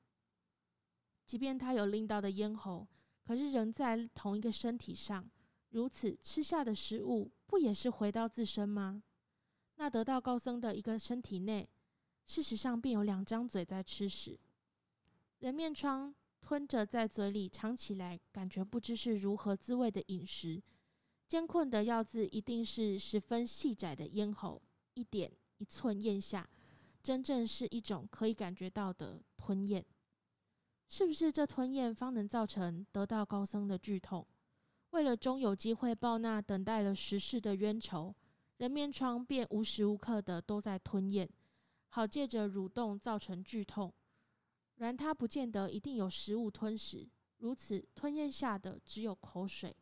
[1.25, 2.87] 即便它有另到的咽喉，
[3.23, 5.29] 可是仍在同一个身体上，
[5.69, 9.01] 如此吃下的食物不也是回到自身吗？
[9.75, 11.69] 那得到高僧的一个身体内。
[12.25, 14.39] 事实上，便有两张嘴在吃食。
[15.39, 20.61] 人面疮吞着在嘴里尝起来，感觉不知是如何滋味的饮食。
[21.27, 24.61] 艰困的药字一定是十分细窄的咽喉，
[24.93, 26.47] 一点一寸咽下，
[27.01, 29.83] 真正是一种可以感觉到的吞咽。
[30.89, 34.25] 是不是这吞咽方能造成得到高僧的剧痛？
[34.91, 38.13] 为了终有机会报那等待了十世的冤仇，
[38.57, 41.27] 人面疮便无时无刻的都在吞咽。
[41.95, 43.93] 好借着蠕动造成剧痛，
[44.77, 47.07] 然它不见得一定有食物吞食。
[47.37, 49.77] 如此吞咽下的只有口水，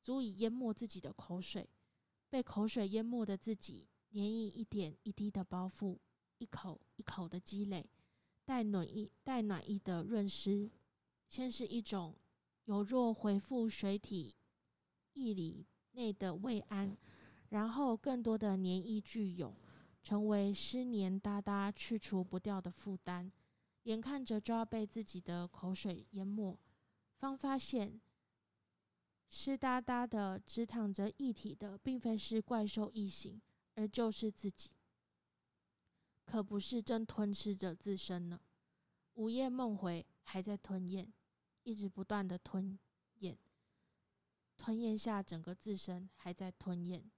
[0.00, 1.68] 足以淹没自己的口水。
[2.28, 5.98] 被口水淹没的自己，黏液一点一滴的包覆，
[6.38, 7.84] 一口一口的积累，
[8.44, 10.70] 带暖意带暖意的润湿。
[11.26, 12.14] 先是一种
[12.66, 14.36] 有若回复水体
[15.14, 16.96] 液里内的慰安，
[17.48, 19.52] 然后更多的黏液聚涌。
[20.02, 23.30] 成为湿黏哒哒、去除不掉的负担，
[23.82, 26.58] 眼看着就要被自己的口水淹没，
[27.18, 28.00] 方发现
[29.28, 33.40] 湿哒哒的、直淌着液体的，并非是怪兽异形，
[33.74, 34.70] 而就是自己，
[36.24, 38.40] 可不是正吞吃着自身呢。
[39.14, 41.12] 午夜梦回，还在吞咽，
[41.62, 42.78] 一直不断的吞
[43.18, 43.36] 咽，
[44.56, 47.10] 吞咽下整个自身，还在吞咽。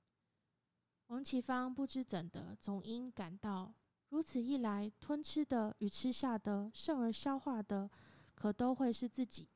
[1.13, 3.75] 王启芳不知怎的，总因感到
[4.09, 7.91] 如此一来，吞吃的与吃下的，甚而消化的，
[8.35, 9.47] 可都会是自己。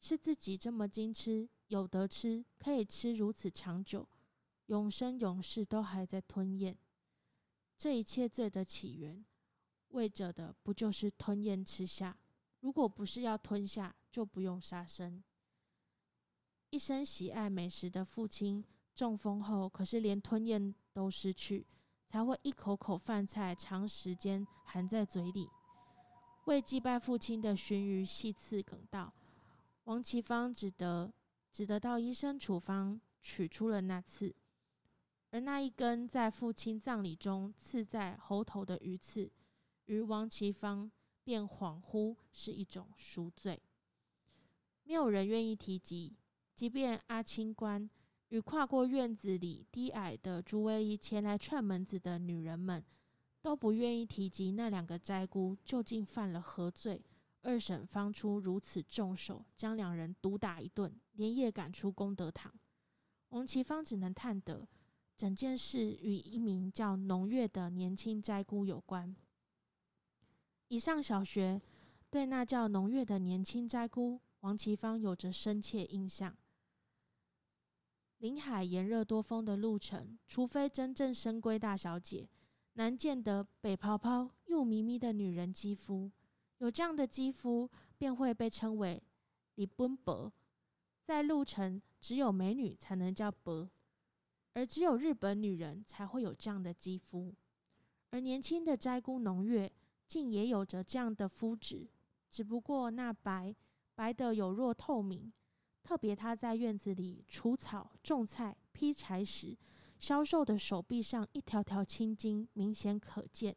[0.00, 4.08] 是自己这么精吃，有得吃，可以吃如此长久，
[4.66, 6.76] 永生永世都还在吞咽。
[7.78, 9.24] 这一切罪的起源，
[9.90, 12.18] 为者的不就是吞咽吃下？
[12.58, 15.22] 如果不是要吞下，就不用杀生。
[16.70, 18.64] 一生喜爱美食的父亲。
[18.96, 21.66] 中风后，可是连吞咽都失去，
[22.08, 25.50] 才会一口口饭菜长时间含在嘴里。
[26.46, 29.12] 为祭拜父亲的鲟鱼细刺梗道，
[29.84, 31.12] 王其芳只得
[31.52, 34.34] 只得到医生处方取出了那刺，
[35.30, 39.30] 而那一根在父亲葬礼中刺在喉头的鱼刺，
[39.84, 40.90] 于王其芳
[41.22, 43.60] 便恍惚是一种赎罪。
[44.84, 46.16] 没有人愿意提及，
[46.54, 47.90] 即便阿清官。
[48.28, 52.84] 与跨过院子里低矮的竹围篱前来串门子的女人们，
[53.40, 57.04] 都不愿意提及那两个灾姑究竟犯了何罪。
[57.42, 62.52] 二审方出如此重手，将两人毒打一顿，连夜赶出功德堂。
[63.28, 64.66] 王其芳只能叹得，
[65.16, 69.14] 整件事与一名叫农月的年轻斋姑有关。
[70.66, 71.62] 一上小学，
[72.10, 76.36] 对那叫农月的年轻斋姑，王其芳有着深切印象。
[78.18, 82.28] 临海炎热多风的路程，除非真正深闺大小姐，
[82.74, 86.10] 难见得北泡泡又咪咪的女人肌肤。
[86.58, 89.02] 有这样的肌肤，便会被称为
[89.56, 90.32] 李奔伯。
[91.04, 93.68] 在路程，只有美女才能叫伯，
[94.54, 97.34] 而只有日本女人才会有这样的肌肤。
[98.10, 99.70] 而年轻的斋姑农月，
[100.06, 101.86] 竟也有着这样的肤质，
[102.30, 103.54] 只不过那白
[103.94, 105.30] 白的有若透明。
[105.86, 109.56] 特别他在院子里除草、种菜、劈柴时，
[110.00, 113.56] 消瘦的手臂上一条条青筋明显可见，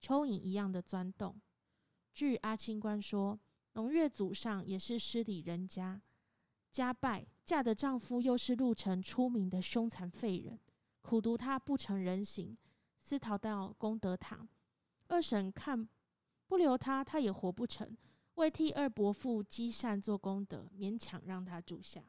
[0.00, 1.34] 蚯蚓一样的钻动。
[2.12, 3.36] 据阿清官说，
[3.72, 6.00] 农月祖上也是失礼人家。
[6.70, 10.56] 家败，嫁的丈夫又是路城出名的凶残废人，
[11.02, 12.56] 苦读他不成人形，
[13.00, 14.48] 私逃到功德堂。
[15.08, 15.88] 二婶看
[16.46, 17.96] 不留他，他也活不成，
[18.34, 22.04] 为替二伯父积善做功德，勉强让他住下。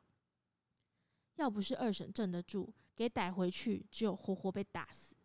[1.35, 5.15] 要不是二婶镇得住，给逮回去，只有活活被打死。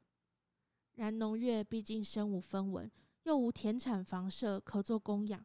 [0.95, 2.91] 然农月毕竟身无分文，
[3.23, 5.45] 又无田产房舍可做供养，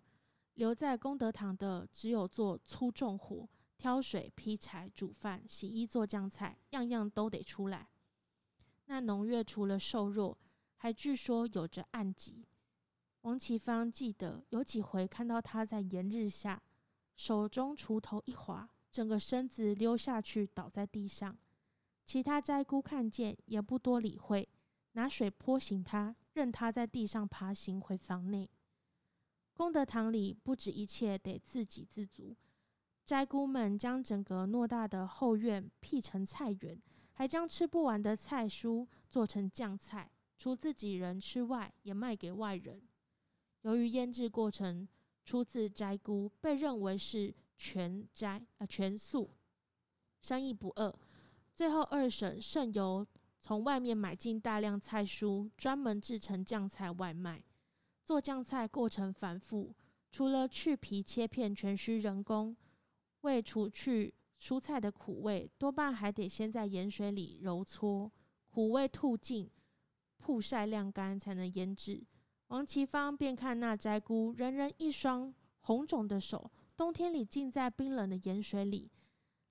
[0.56, 3.48] 留在功德堂的只有做粗重活。
[3.78, 7.90] 挑水、劈柴、煮饭、洗衣、做酱菜，样样都得出来。
[8.86, 10.38] 那农月除了瘦弱，
[10.78, 12.46] 还据说有着暗疾。
[13.26, 16.62] 王启芳记得有几回看到他在炎日下，
[17.16, 21.36] 手中锄头一滑，整个身子溜下去倒在地上。
[22.06, 24.48] 其他斋姑看见也不多理会，
[24.92, 28.48] 拿水泼醒他，任他在地上爬行回房内。
[29.56, 32.38] 功德堂里不止一切得自给自足。
[33.08, 36.80] 斋姑们将整个偌大的后院辟成菜园，
[37.14, 42.80] 还将吃不完的菜蔬做成酱菜，除自己人吃外，也卖给外人。
[43.66, 44.88] 由于腌制过程
[45.24, 49.32] 出自斋姑，被认为是全斋啊全素，
[50.22, 50.94] 生意不二。
[51.56, 53.04] 最后二婶甚由
[53.42, 57.44] 从外面买进大量菜蔬，专门制成酱菜外卖。
[58.04, 59.74] 做酱菜过程繁复，
[60.12, 62.56] 除了去皮切片全需人工。
[63.22, 68.12] 为除去蔬菜的苦味，多半还得先在盐水里揉搓，
[68.46, 69.50] 苦味吐尽，
[70.20, 72.04] 曝晒晾干，才能腌制。
[72.48, 78.90] 王其芳便看那斋姑，人人一双红肿的手，冬天里浸在冰冷的盐水里，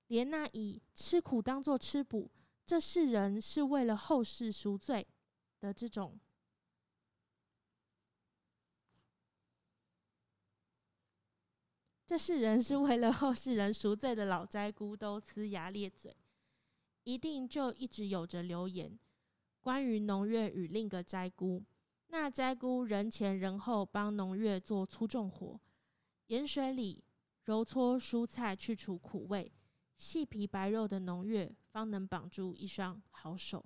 [0.07, 2.31] 连那以吃苦当做吃补，
[2.65, 5.05] 这世人是为了后世赎罪
[5.59, 6.17] 的这种。
[12.07, 16.15] 这世人是为了后世人赎罪的老斋姑都呲牙咧嘴，
[17.03, 18.97] 一定就一直有着流言，
[19.59, 21.63] 关于农月与另一个斋姑。
[22.17, 25.59] 那斋姑人前人后帮农月做粗重活，
[26.27, 27.03] 盐水里
[27.43, 29.51] 揉搓蔬菜去除苦味，
[29.97, 33.63] 细皮白肉的农月方能绑住一双好手。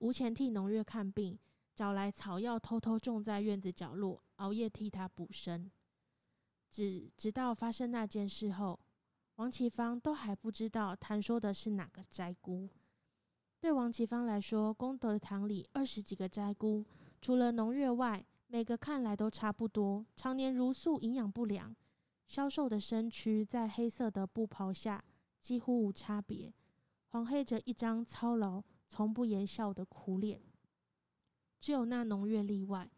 [0.00, 1.38] 无钱替农月看病，
[1.76, 5.70] 找来草药偷偷种在院子角落，熬夜替他补身。
[6.72, 8.80] 直直到发生那件事后，
[9.36, 12.68] 王启芳都还不知道谈说的是哪个斋姑。
[13.60, 16.84] 对王启芳来说，功德堂里二十几个斋姑，
[17.22, 21.72] 除了农月外，每个看来都差不多，常年如素，营养不良，
[22.26, 25.04] 消瘦的身躯在黑色的布袍下
[25.40, 26.52] 几乎无差别，
[27.10, 30.42] 黄黑着一张操劳、从不言笑的苦脸。
[31.60, 32.90] 只有那农月例外，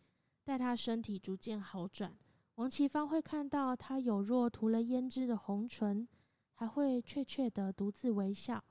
[0.43, 2.16] 待他身体逐渐好转。
[2.55, 6.09] 王启芳会看到他有若涂了胭脂的红唇，
[6.55, 8.64] 还会怯怯的独自微笑，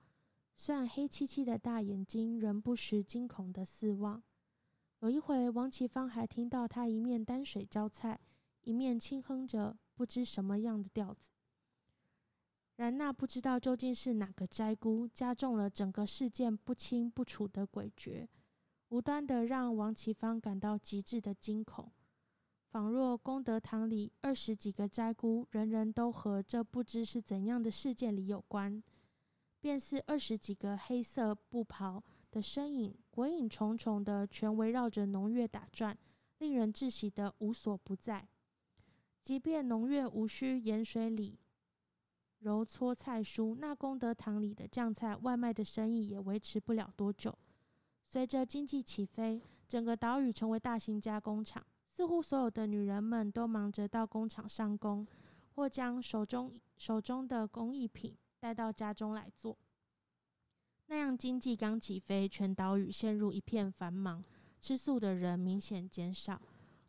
[0.58, 4.24] 虽然黑漆漆的大眼睛仍不时惊恐的四望。
[5.04, 8.18] 有一回，王启芳还听到他一面担水浇菜，
[8.62, 11.34] 一面轻哼着不知什么样的调子。
[12.78, 18.26] 然那不知道究竟是哪个斋姑加重了整个事件不清不楚的诡谲，
[18.88, 21.92] 无端的让王启芳感到极致的惊恐。
[22.70, 28.82] 仿若功德堂里二十几个斋姑，人人都和这不知是怎样的事件里有关，
[29.60, 32.02] 便是二十几个黑色布袍
[32.34, 35.96] 的身影，鬼影重重的，全围绕着农月打转，
[36.40, 38.28] 令人窒息的无所不在。
[39.22, 41.38] 即便农月无需盐水里
[42.40, 47.38] 揉搓菜蔬，那功德堂里的酱菜外卖的生意也维持不了多久。
[48.10, 51.64] 随着经济起飞，整个岛屿成为大型加工厂。
[51.96, 55.06] 似乎所有的女人们都忙着到工厂上工，
[55.54, 59.56] 或将手中手中的工艺品带到家中来做。
[60.94, 64.24] 那样经济刚起飞，全岛屿陷入一片繁忙，
[64.62, 66.40] 吃素的人明显减少。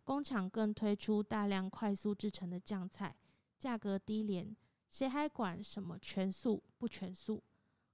[0.04, 3.16] 工厂更推出大量快速制成的酱菜，
[3.58, 4.54] 价格低廉，
[4.90, 7.42] 谁还管什么全素不全素？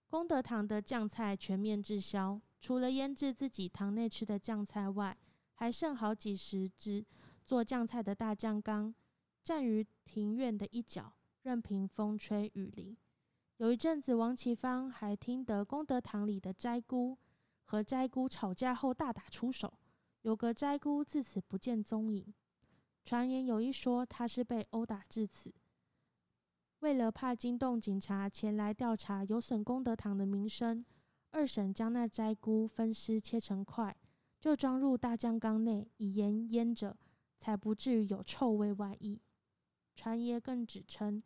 [0.09, 5.17] 功德堂的酱菜全面滞销，除了腌制自己堂内吃的酱菜外，
[5.55, 7.07] 还剩好几十只
[7.47, 8.93] 做酱菜的大酱缸，
[9.45, 12.97] 站于庭院的一角，任凭风吹雨淋。
[13.61, 17.19] 有一阵子，王其芳还听得功德堂里的斋姑
[17.65, 19.71] 和斋姑吵架后大打出手，
[20.23, 22.33] 有个斋姑自此不见踪影。
[23.05, 25.53] 传言有一说，他是被殴打致死。
[26.79, 30.83] 为了怕惊动警察前来调查，有损功德堂的名声，
[31.31, 33.95] 二婶将那斋姑分尸切成块，
[34.41, 36.97] 就装入大酱缸内，以盐腌着，
[37.37, 39.21] 才不至于有臭味外溢。
[39.95, 41.23] 传言更指称，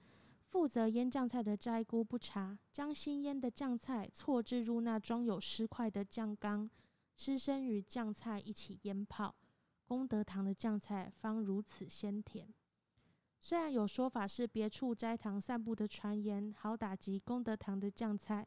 [0.55, 6.70] 负责腌酱菜的斋菇不查，将新腌的酱菜错置入那装有尸块的酱缸，
[7.16, 9.34] 尸身与酱菜一起腌泡，
[9.84, 12.55] 功德堂的酱菜方如此鲜甜。
[13.40, 18.46] 虽然有说法是别处斋堂散布的传言，好打击功德堂的酱菜，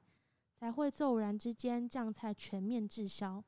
[0.55, 3.43] 才会骤然之间酱菜全面滞销。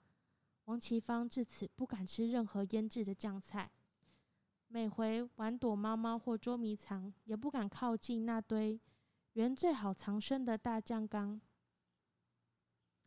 [0.66, 3.72] 王其芳至此不敢吃任何腌制的酱菜，
[4.72, 8.80] 每回玩躲猫猫或捉迷藏，也不敢靠近那堆
[9.34, 11.42] 原最好藏身的大酱缸，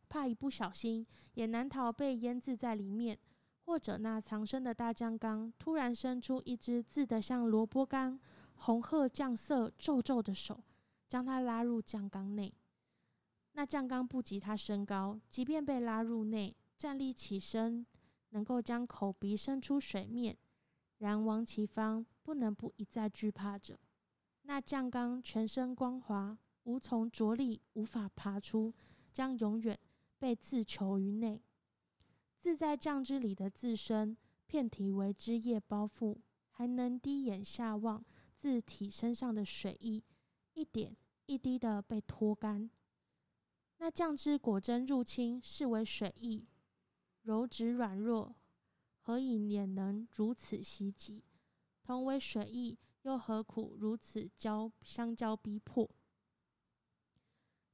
[0.09, 3.19] 怕一不小心也难逃被腌渍在里面。
[3.65, 8.19] 或者那藏身的大酱缸突然伸出一只字得像萝卜干、
[8.57, 10.65] 红褐酱色、皱皱的手，
[11.09, 12.53] 将他拉入酱缸内。
[13.53, 17.87] 那酱缸不及他身高，即便被拉入内，站立起身，
[18.31, 20.37] 能够将口鼻伸出水面。
[21.03, 23.77] 然王其芳不能不一再惧怕着。
[24.43, 28.73] 那酱缸全身光滑，无从着力，无法爬出，
[29.13, 29.77] 将永远
[30.21, 31.43] 被自囚于内。
[32.39, 36.17] 自在酱汁里的自身，片体为汁液包覆，
[36.51, 38.05] 还能低眼下望，
[38.37, 40.05] 自体身上的水液
[40.55, 40.97] 一点
[41.27, 42.71] 一滴的被脱干。
[43.79, 46.47] 那酱汁果真入侵，视为水液，
[47.23, 48.37] 柔质软弱，
[49.03, 51.23] 何以也能如此袭击？
[51.85, 55.89] 同为水意，又何苦如此交相交逼迫？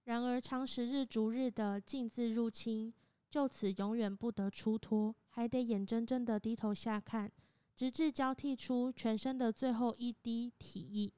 [0.04, 2.92] 然而长时日逐日的禁自入侵。
[3.30, 7.30] 就此永远不得出脱，还得眼睁睁的低头下看，
[7.76, 11.12] 直至交替出全身的最后一滴体液，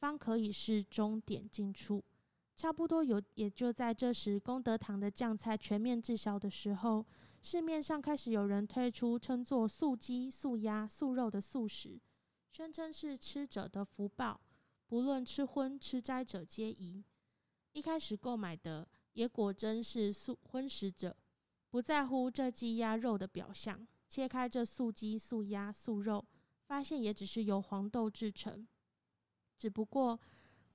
[0.00, 2.02] 方可以是终点进处。
[2.56, 7.06] 差不多有，也就在这时，功德堂的酱菜全面滞销的时候，
[7.42, 12.00] 市面上开始有人推出称作素鸡、素鸭、素肉的素食，
[12.52, 14.40] 宣称是吃者的福报，
[14.86, 17.04] 不论吃荤吃斋者皆宜。
[17.72, 18.88] 一开始购买的。
[19.14, 21.14] 也果真是素荤食者，
[21.68, 26.24] 不在乎这鸡鸭肉的表象，切开这素鸡、素鸭、素肉，
[26.64, 28.66] 发现也只是由黄豆制成，
[29.58, 30.18] 只不过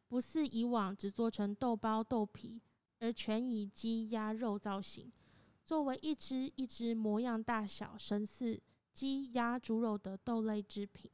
[0.07, 2.61] 不似以往只做成豆包、豆皮，
[2.99, 5.11] 而全以鸡鸭肉造型，
[5.67, 8.59] 作为一只一只模样大小神似
[8.91, 11.11] 鸡鸭猪肉的豆类制品。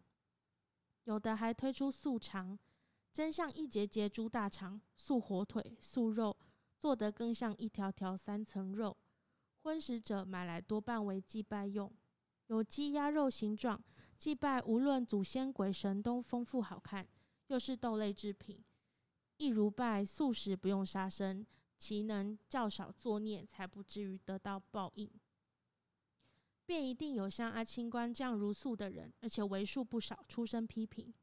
[1.05, 2.57] 有的还推出素肠，
[3.11, 6.37] 真像一节节猪大肠；素火腿、素肉。
[6.77, 8.97] 做得更像一条条三层肉，
[9.61, 11.89] 荤食者买来多半为祭拜用，
[12.47, 13.81] 有鸡鸭肉形状，
[14.17, 17.07] 祭拜无论祖先鬼神都丰富好看，
[17.47, 18.61] 又是豆类制品，
[19.37, 21.45] 一如拜素食不用杀生，
[21.83, 25.11] 其能较少作孽，才不至于得到报应。
[26.65, 31.13] 便一定有像阿清官这样如素的人，而且为数不少，出声批评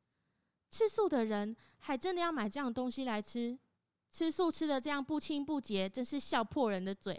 [0.69, 3.59] 吃素的人，还真的要买这样东西来吃。
[4.13, 7.19] 吃素吃的这样不清不洁，真是笑破人的嘴。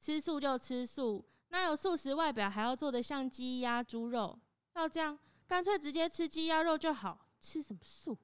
[0.00, 4.38] 吃素就吃素，哪有素食外表还要做的像鸡鸭猪肉？
[4.74, 5.18] 要这样，
[5.48, 7.26] 干脆直接吃鸡鸭肉就好。
[7.40, 8.16] 吃什么素？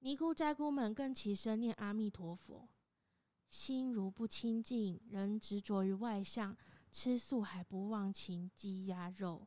[0.00, 2.68] 尼姑斋姑们更起身念阿弥陀佛，
[3.48, 6.56] 心如不清净，仍执着于外相，
[6.90, 9.46] 吃素还不忘情鸡鸭肉。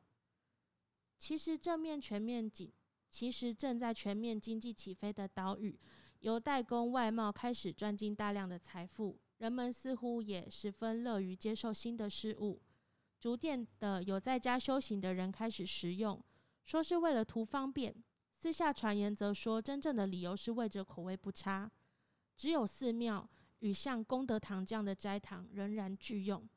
[1.18, 2.72] 其实正面全面景，
[3.10, 5.80] 其实正在全面经济起飞的岛屿。
[6.20, 12.62] 由代工外贸开始赚进大量的财富，人们似乎也十分乐于接受新的事物。
[13.20, 16.22] 逐渐的，有在家修行的人开始食用，
[16.66, 17.94] 说是为了图方便；
[18.34, 21.72] 私下传言则说，真正的理由是为着口味不差。
[22.36, 23.30] 只有寺庙
[23.60, 26.48] 与像功德堂这样的斋堂仍然具用，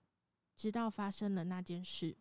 [0.56, 2.16] 直到发生了那件事。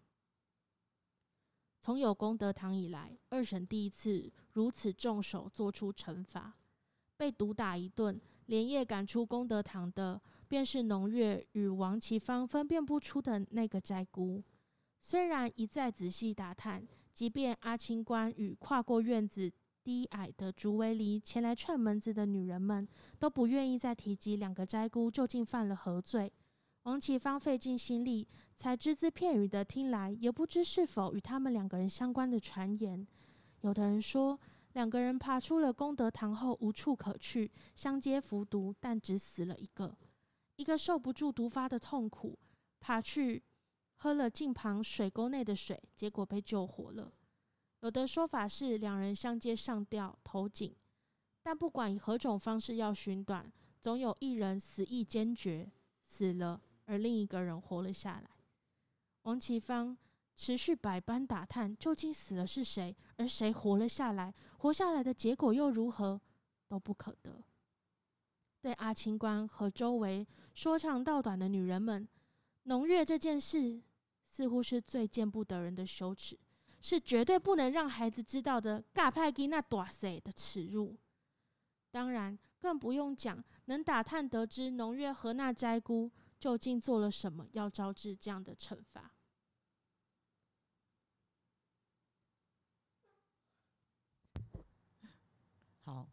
[1.80, 6.56] 从有功德堂以来，二审第一次如此重手做出惩罚。
[7.18, 14.44] 被毒打一顿，连夜赶出功德堂的，便是农月与王其芳分辨不出的那个斋姑。
[15.00, 19.52] 虽然一再仔细打探，即便阿清官与跨过院子
[19.84, 22.88] 低矮的竹围篱前来串门子的女人们，
[23.20, 26.32] 都不愿意再提及两个斋姑究竟犯了何罪。
[26.84, 33.08] 王启芳费尽心力，才只字片语的听来，也不知是否与他们两个人相关的传言。
[33.62, 34.40] 有的人说。
[34.74, 39.98] 两个人爬出了功德堂后无处可去，相接服毒，但只死了一个。
[40.56, 42.40] 一个受不住毒发的痛苦，
[42.80, 43.44] 爬去
[43.98, 47.12] 喝了近旁水沟内的水，结果被救活了。
[47.82, 50.76] 有的说法是两人相接上吊投井，
[51.44, 55.72] 但不管以何种方式要寻短，总有一人死意坚决
[56.08, 58.30] 死了，而另一个人活了下来。
[59.24, 59.98] 王启芳。
[60.34, 64.34] 持续百般打探，究竟死了是谁，而谁活了下来？
[64.58, 66.20] 活下来的结果又如何，
[66.68, 67.44] 都不可得。
[68.62, 70.26] 对阿清官和周围
[70.56, 72.08] 说长道短的女人们，
[72.64, 73.84] 农月这件事
[74.30, 76.40] 似乎是最见不得人的羞耻，
[76.82, 80.98] 是绝对不能让孩子知道的尬派基那多塞的耻辱。
[81.92, 89.12] 当然，更不用讲能打探得知农月和那斋姑究竟做了什么，要招致这样的惩罚。
[95.84, 96.08] 好，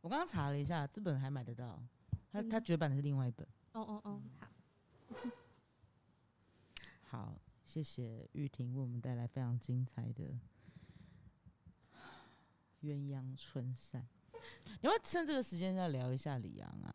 [0.00, 1.82] 我刚刚查了一下，这本还买得到。
[2.30, 3.46] 它它绝版的是另外一本。
[3.72, 4.48] 哦哦哦，好。
[7.10, 7.34] 好，
[7.72, 10.24] 谢谢玉婷为我们带来非常精彩的
[12.82, 14.06] 鸳鸯春扇。
[14.82, 16.94] 你要趁这个时间再聊一下李阳啊？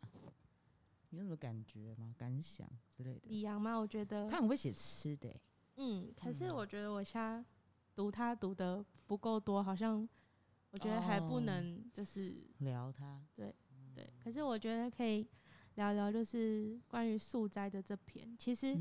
[1.09, 2.13] 你有什么感觉吗？
[2.15, 3.21] 感想之类的？
[3.23, 3.75] 李阳吗？
[3.75, 5.35] 我觉得他很会写吃的。
[5.77, 7.43] 嗯，可是我觉得我现在
[7.95, 10.07] 读他读的不够多，好像。
[10.69, 13.51] 我觉得还不能就是聊他，对
[13.95, 14.07] 对。
[14.23, 15.25] 可是我觉得可以
[15.73, 18.37] 聊聊，就是关于素斋的这篇。
[18.37, 18.77] 其实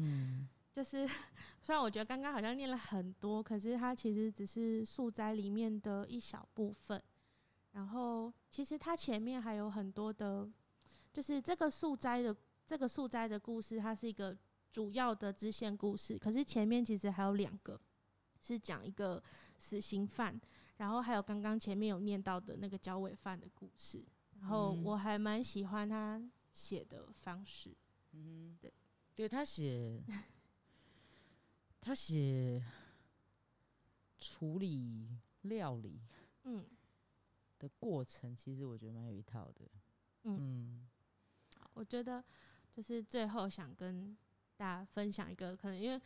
[0.76, 1.08] 就是
[1.62, 7.02] 虽然我觉得刚刚好像念了很多，可是它其实只是素斋里面的一小部分。
[7.72, 10.46] 然后其实它前面还有很多的，
[11.14, 14.36] 就是这个素斋的这个素斋的故事，它是一个
[14.70, 16.18] 主要的支线故事。
[16.18, 17.80] 可是前面其实还有两个，
[18.42, 19.22] 是讲一个
[19.56, 20.38] 死刑犯。
[20.76, 24.04] 然后还有刚刚前面有念到的那个焦尾犯的故事，
[24.40, 26.22] 然后我还蛮喜欢他
[26.52, 27.74] 写的方式。
[28.12, 28.70] 嗯，对，
[29.14, 30.02] 对他写，
[31.86, 32.60] 他写
[34.18, 35.08] 处理
[35.42, 36.00] 料理，
[36.42, 36.66] 嗯，
[37.60, 39.64] 的过程其实我觉得蛮有一套的。
[40.24, 40.84] 嗯，
[41.74, 42.24] 我觉得
[42.72, 44.18] 就是最后想跟
[44.56, 46.00] 大家分享一个，可能因为。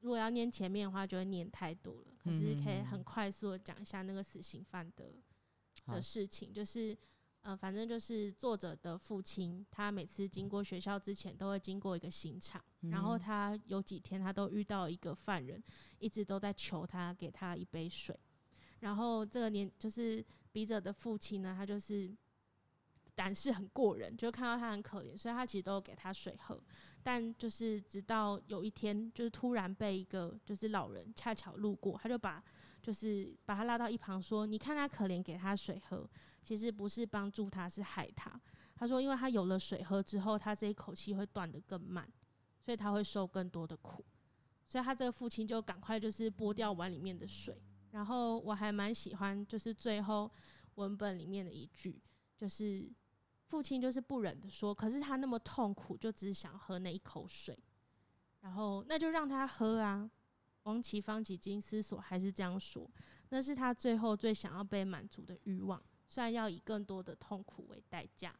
[0.00, 2.16] 如果要念前面的话，就会念太多了。
[2.22, 5.12] 可是可以很快速的讲一下那个死刑犯的
[5.86, 6.96] 的事情，就是，
[7.42, 15.62] 呃，反正就是作者的父亲，他每次经过学校之前，都会经过一个刑场，然后他有几天他都遇到一个犯人，
[15.98, 18.18] 一直都在求他给他一杯水，
[18.80, 22.14] 然后这个年就是笔者的父亲呢，他就是。
[23.14, 26.62] 胆识很过人，就看到他很可怜，所以他其实都给他水喝。
[27.02, 32.40] 但就是直到有一天，就是突然被一个就是老人恰巧路过，他就把
[32.88, 36.08] 就是把他拉到一旁说：“你看他可怜，给他水喝，
[36.42, 38.40] 其实不是帮助他，是害他。”
[38.74, 42.10] 他说：“因为他有了水喝之后，他这一口气会断得更慢，
[42.64, 44.02] 所以他会受更多的苦。
[44.66, 47.62] 所以他这个父亲就赶快就是拨掉碗里面的水。
[47.90, 50.32] 然后我还蛮喜欢就是最后
[50.76, 52.02] 文本里面的一句，
[52.38, 52.90] 就是。
[53.48, 57.58] 父亲就是不忍的说，可是他那么痛苦，就只想喝那一口水，
[58.40, 60.10] 然后那就让他喝啊。
[60.68, 62.88] 王启芳几经思索，还是这样说，
[63.30, 68.34] 那是他最后最想要被满足的欲望，虽然要以更多的痛苦为代价。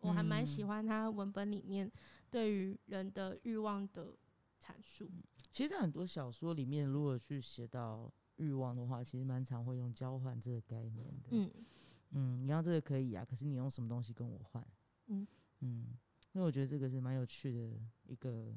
[0.00, 1.90] 我还蛮喜欢他文本里面
[2.30, 4.14] 对于人的欲望的
[4.58, 5.10] 阐述。
[5.52, 11.28] 其实，在很多小说里面，如果去写到欲望的话，其实蛮常会用交换这个概念的。
[11.30, 11.50] 嗯。
[12.10, 14.66] 嗯，你要这个可以啊，可是你用什么东西跟我换？
[15.06, 15.26] 嗯
[15.60, 15.98] 嗯，
[16.32, 18.54] 因为我觉得这个是蛮有趣的一个，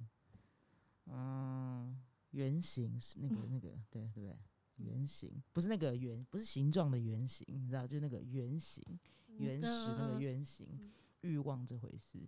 [1.07, 1.99] 嗯，
[2.31, 4.35] 原型是那个那个，对对不对？
[4.77, 8.83] 圆形不是那个圆，不是形状的圆形，你知道，就是那个圆形，
[9.37, 9.67] 原始
[9.97, 10.67] 那个圆形，
[11.21, 12.19] 欲望这回事，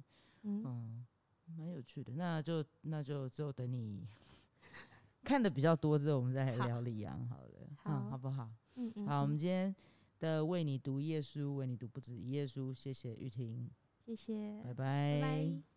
[0.44, 1.06] 嗯，
[1.58, 2.14] 蛮有趣的。
[2.14, 4.06] 那就那就只有等你
[5.24, 8.50] 看的比较多之后，我们再来聊李阳好了，好，好不好？
[8.76, 9.74] 嗯嗯，好，我们今天。
[10.22, 12.72] 的为你读一页书，为你读不止一页书。
[12.76, 13.68] 谢谢玉婷，
[14.06, 15.71] 谢谢，拜拜。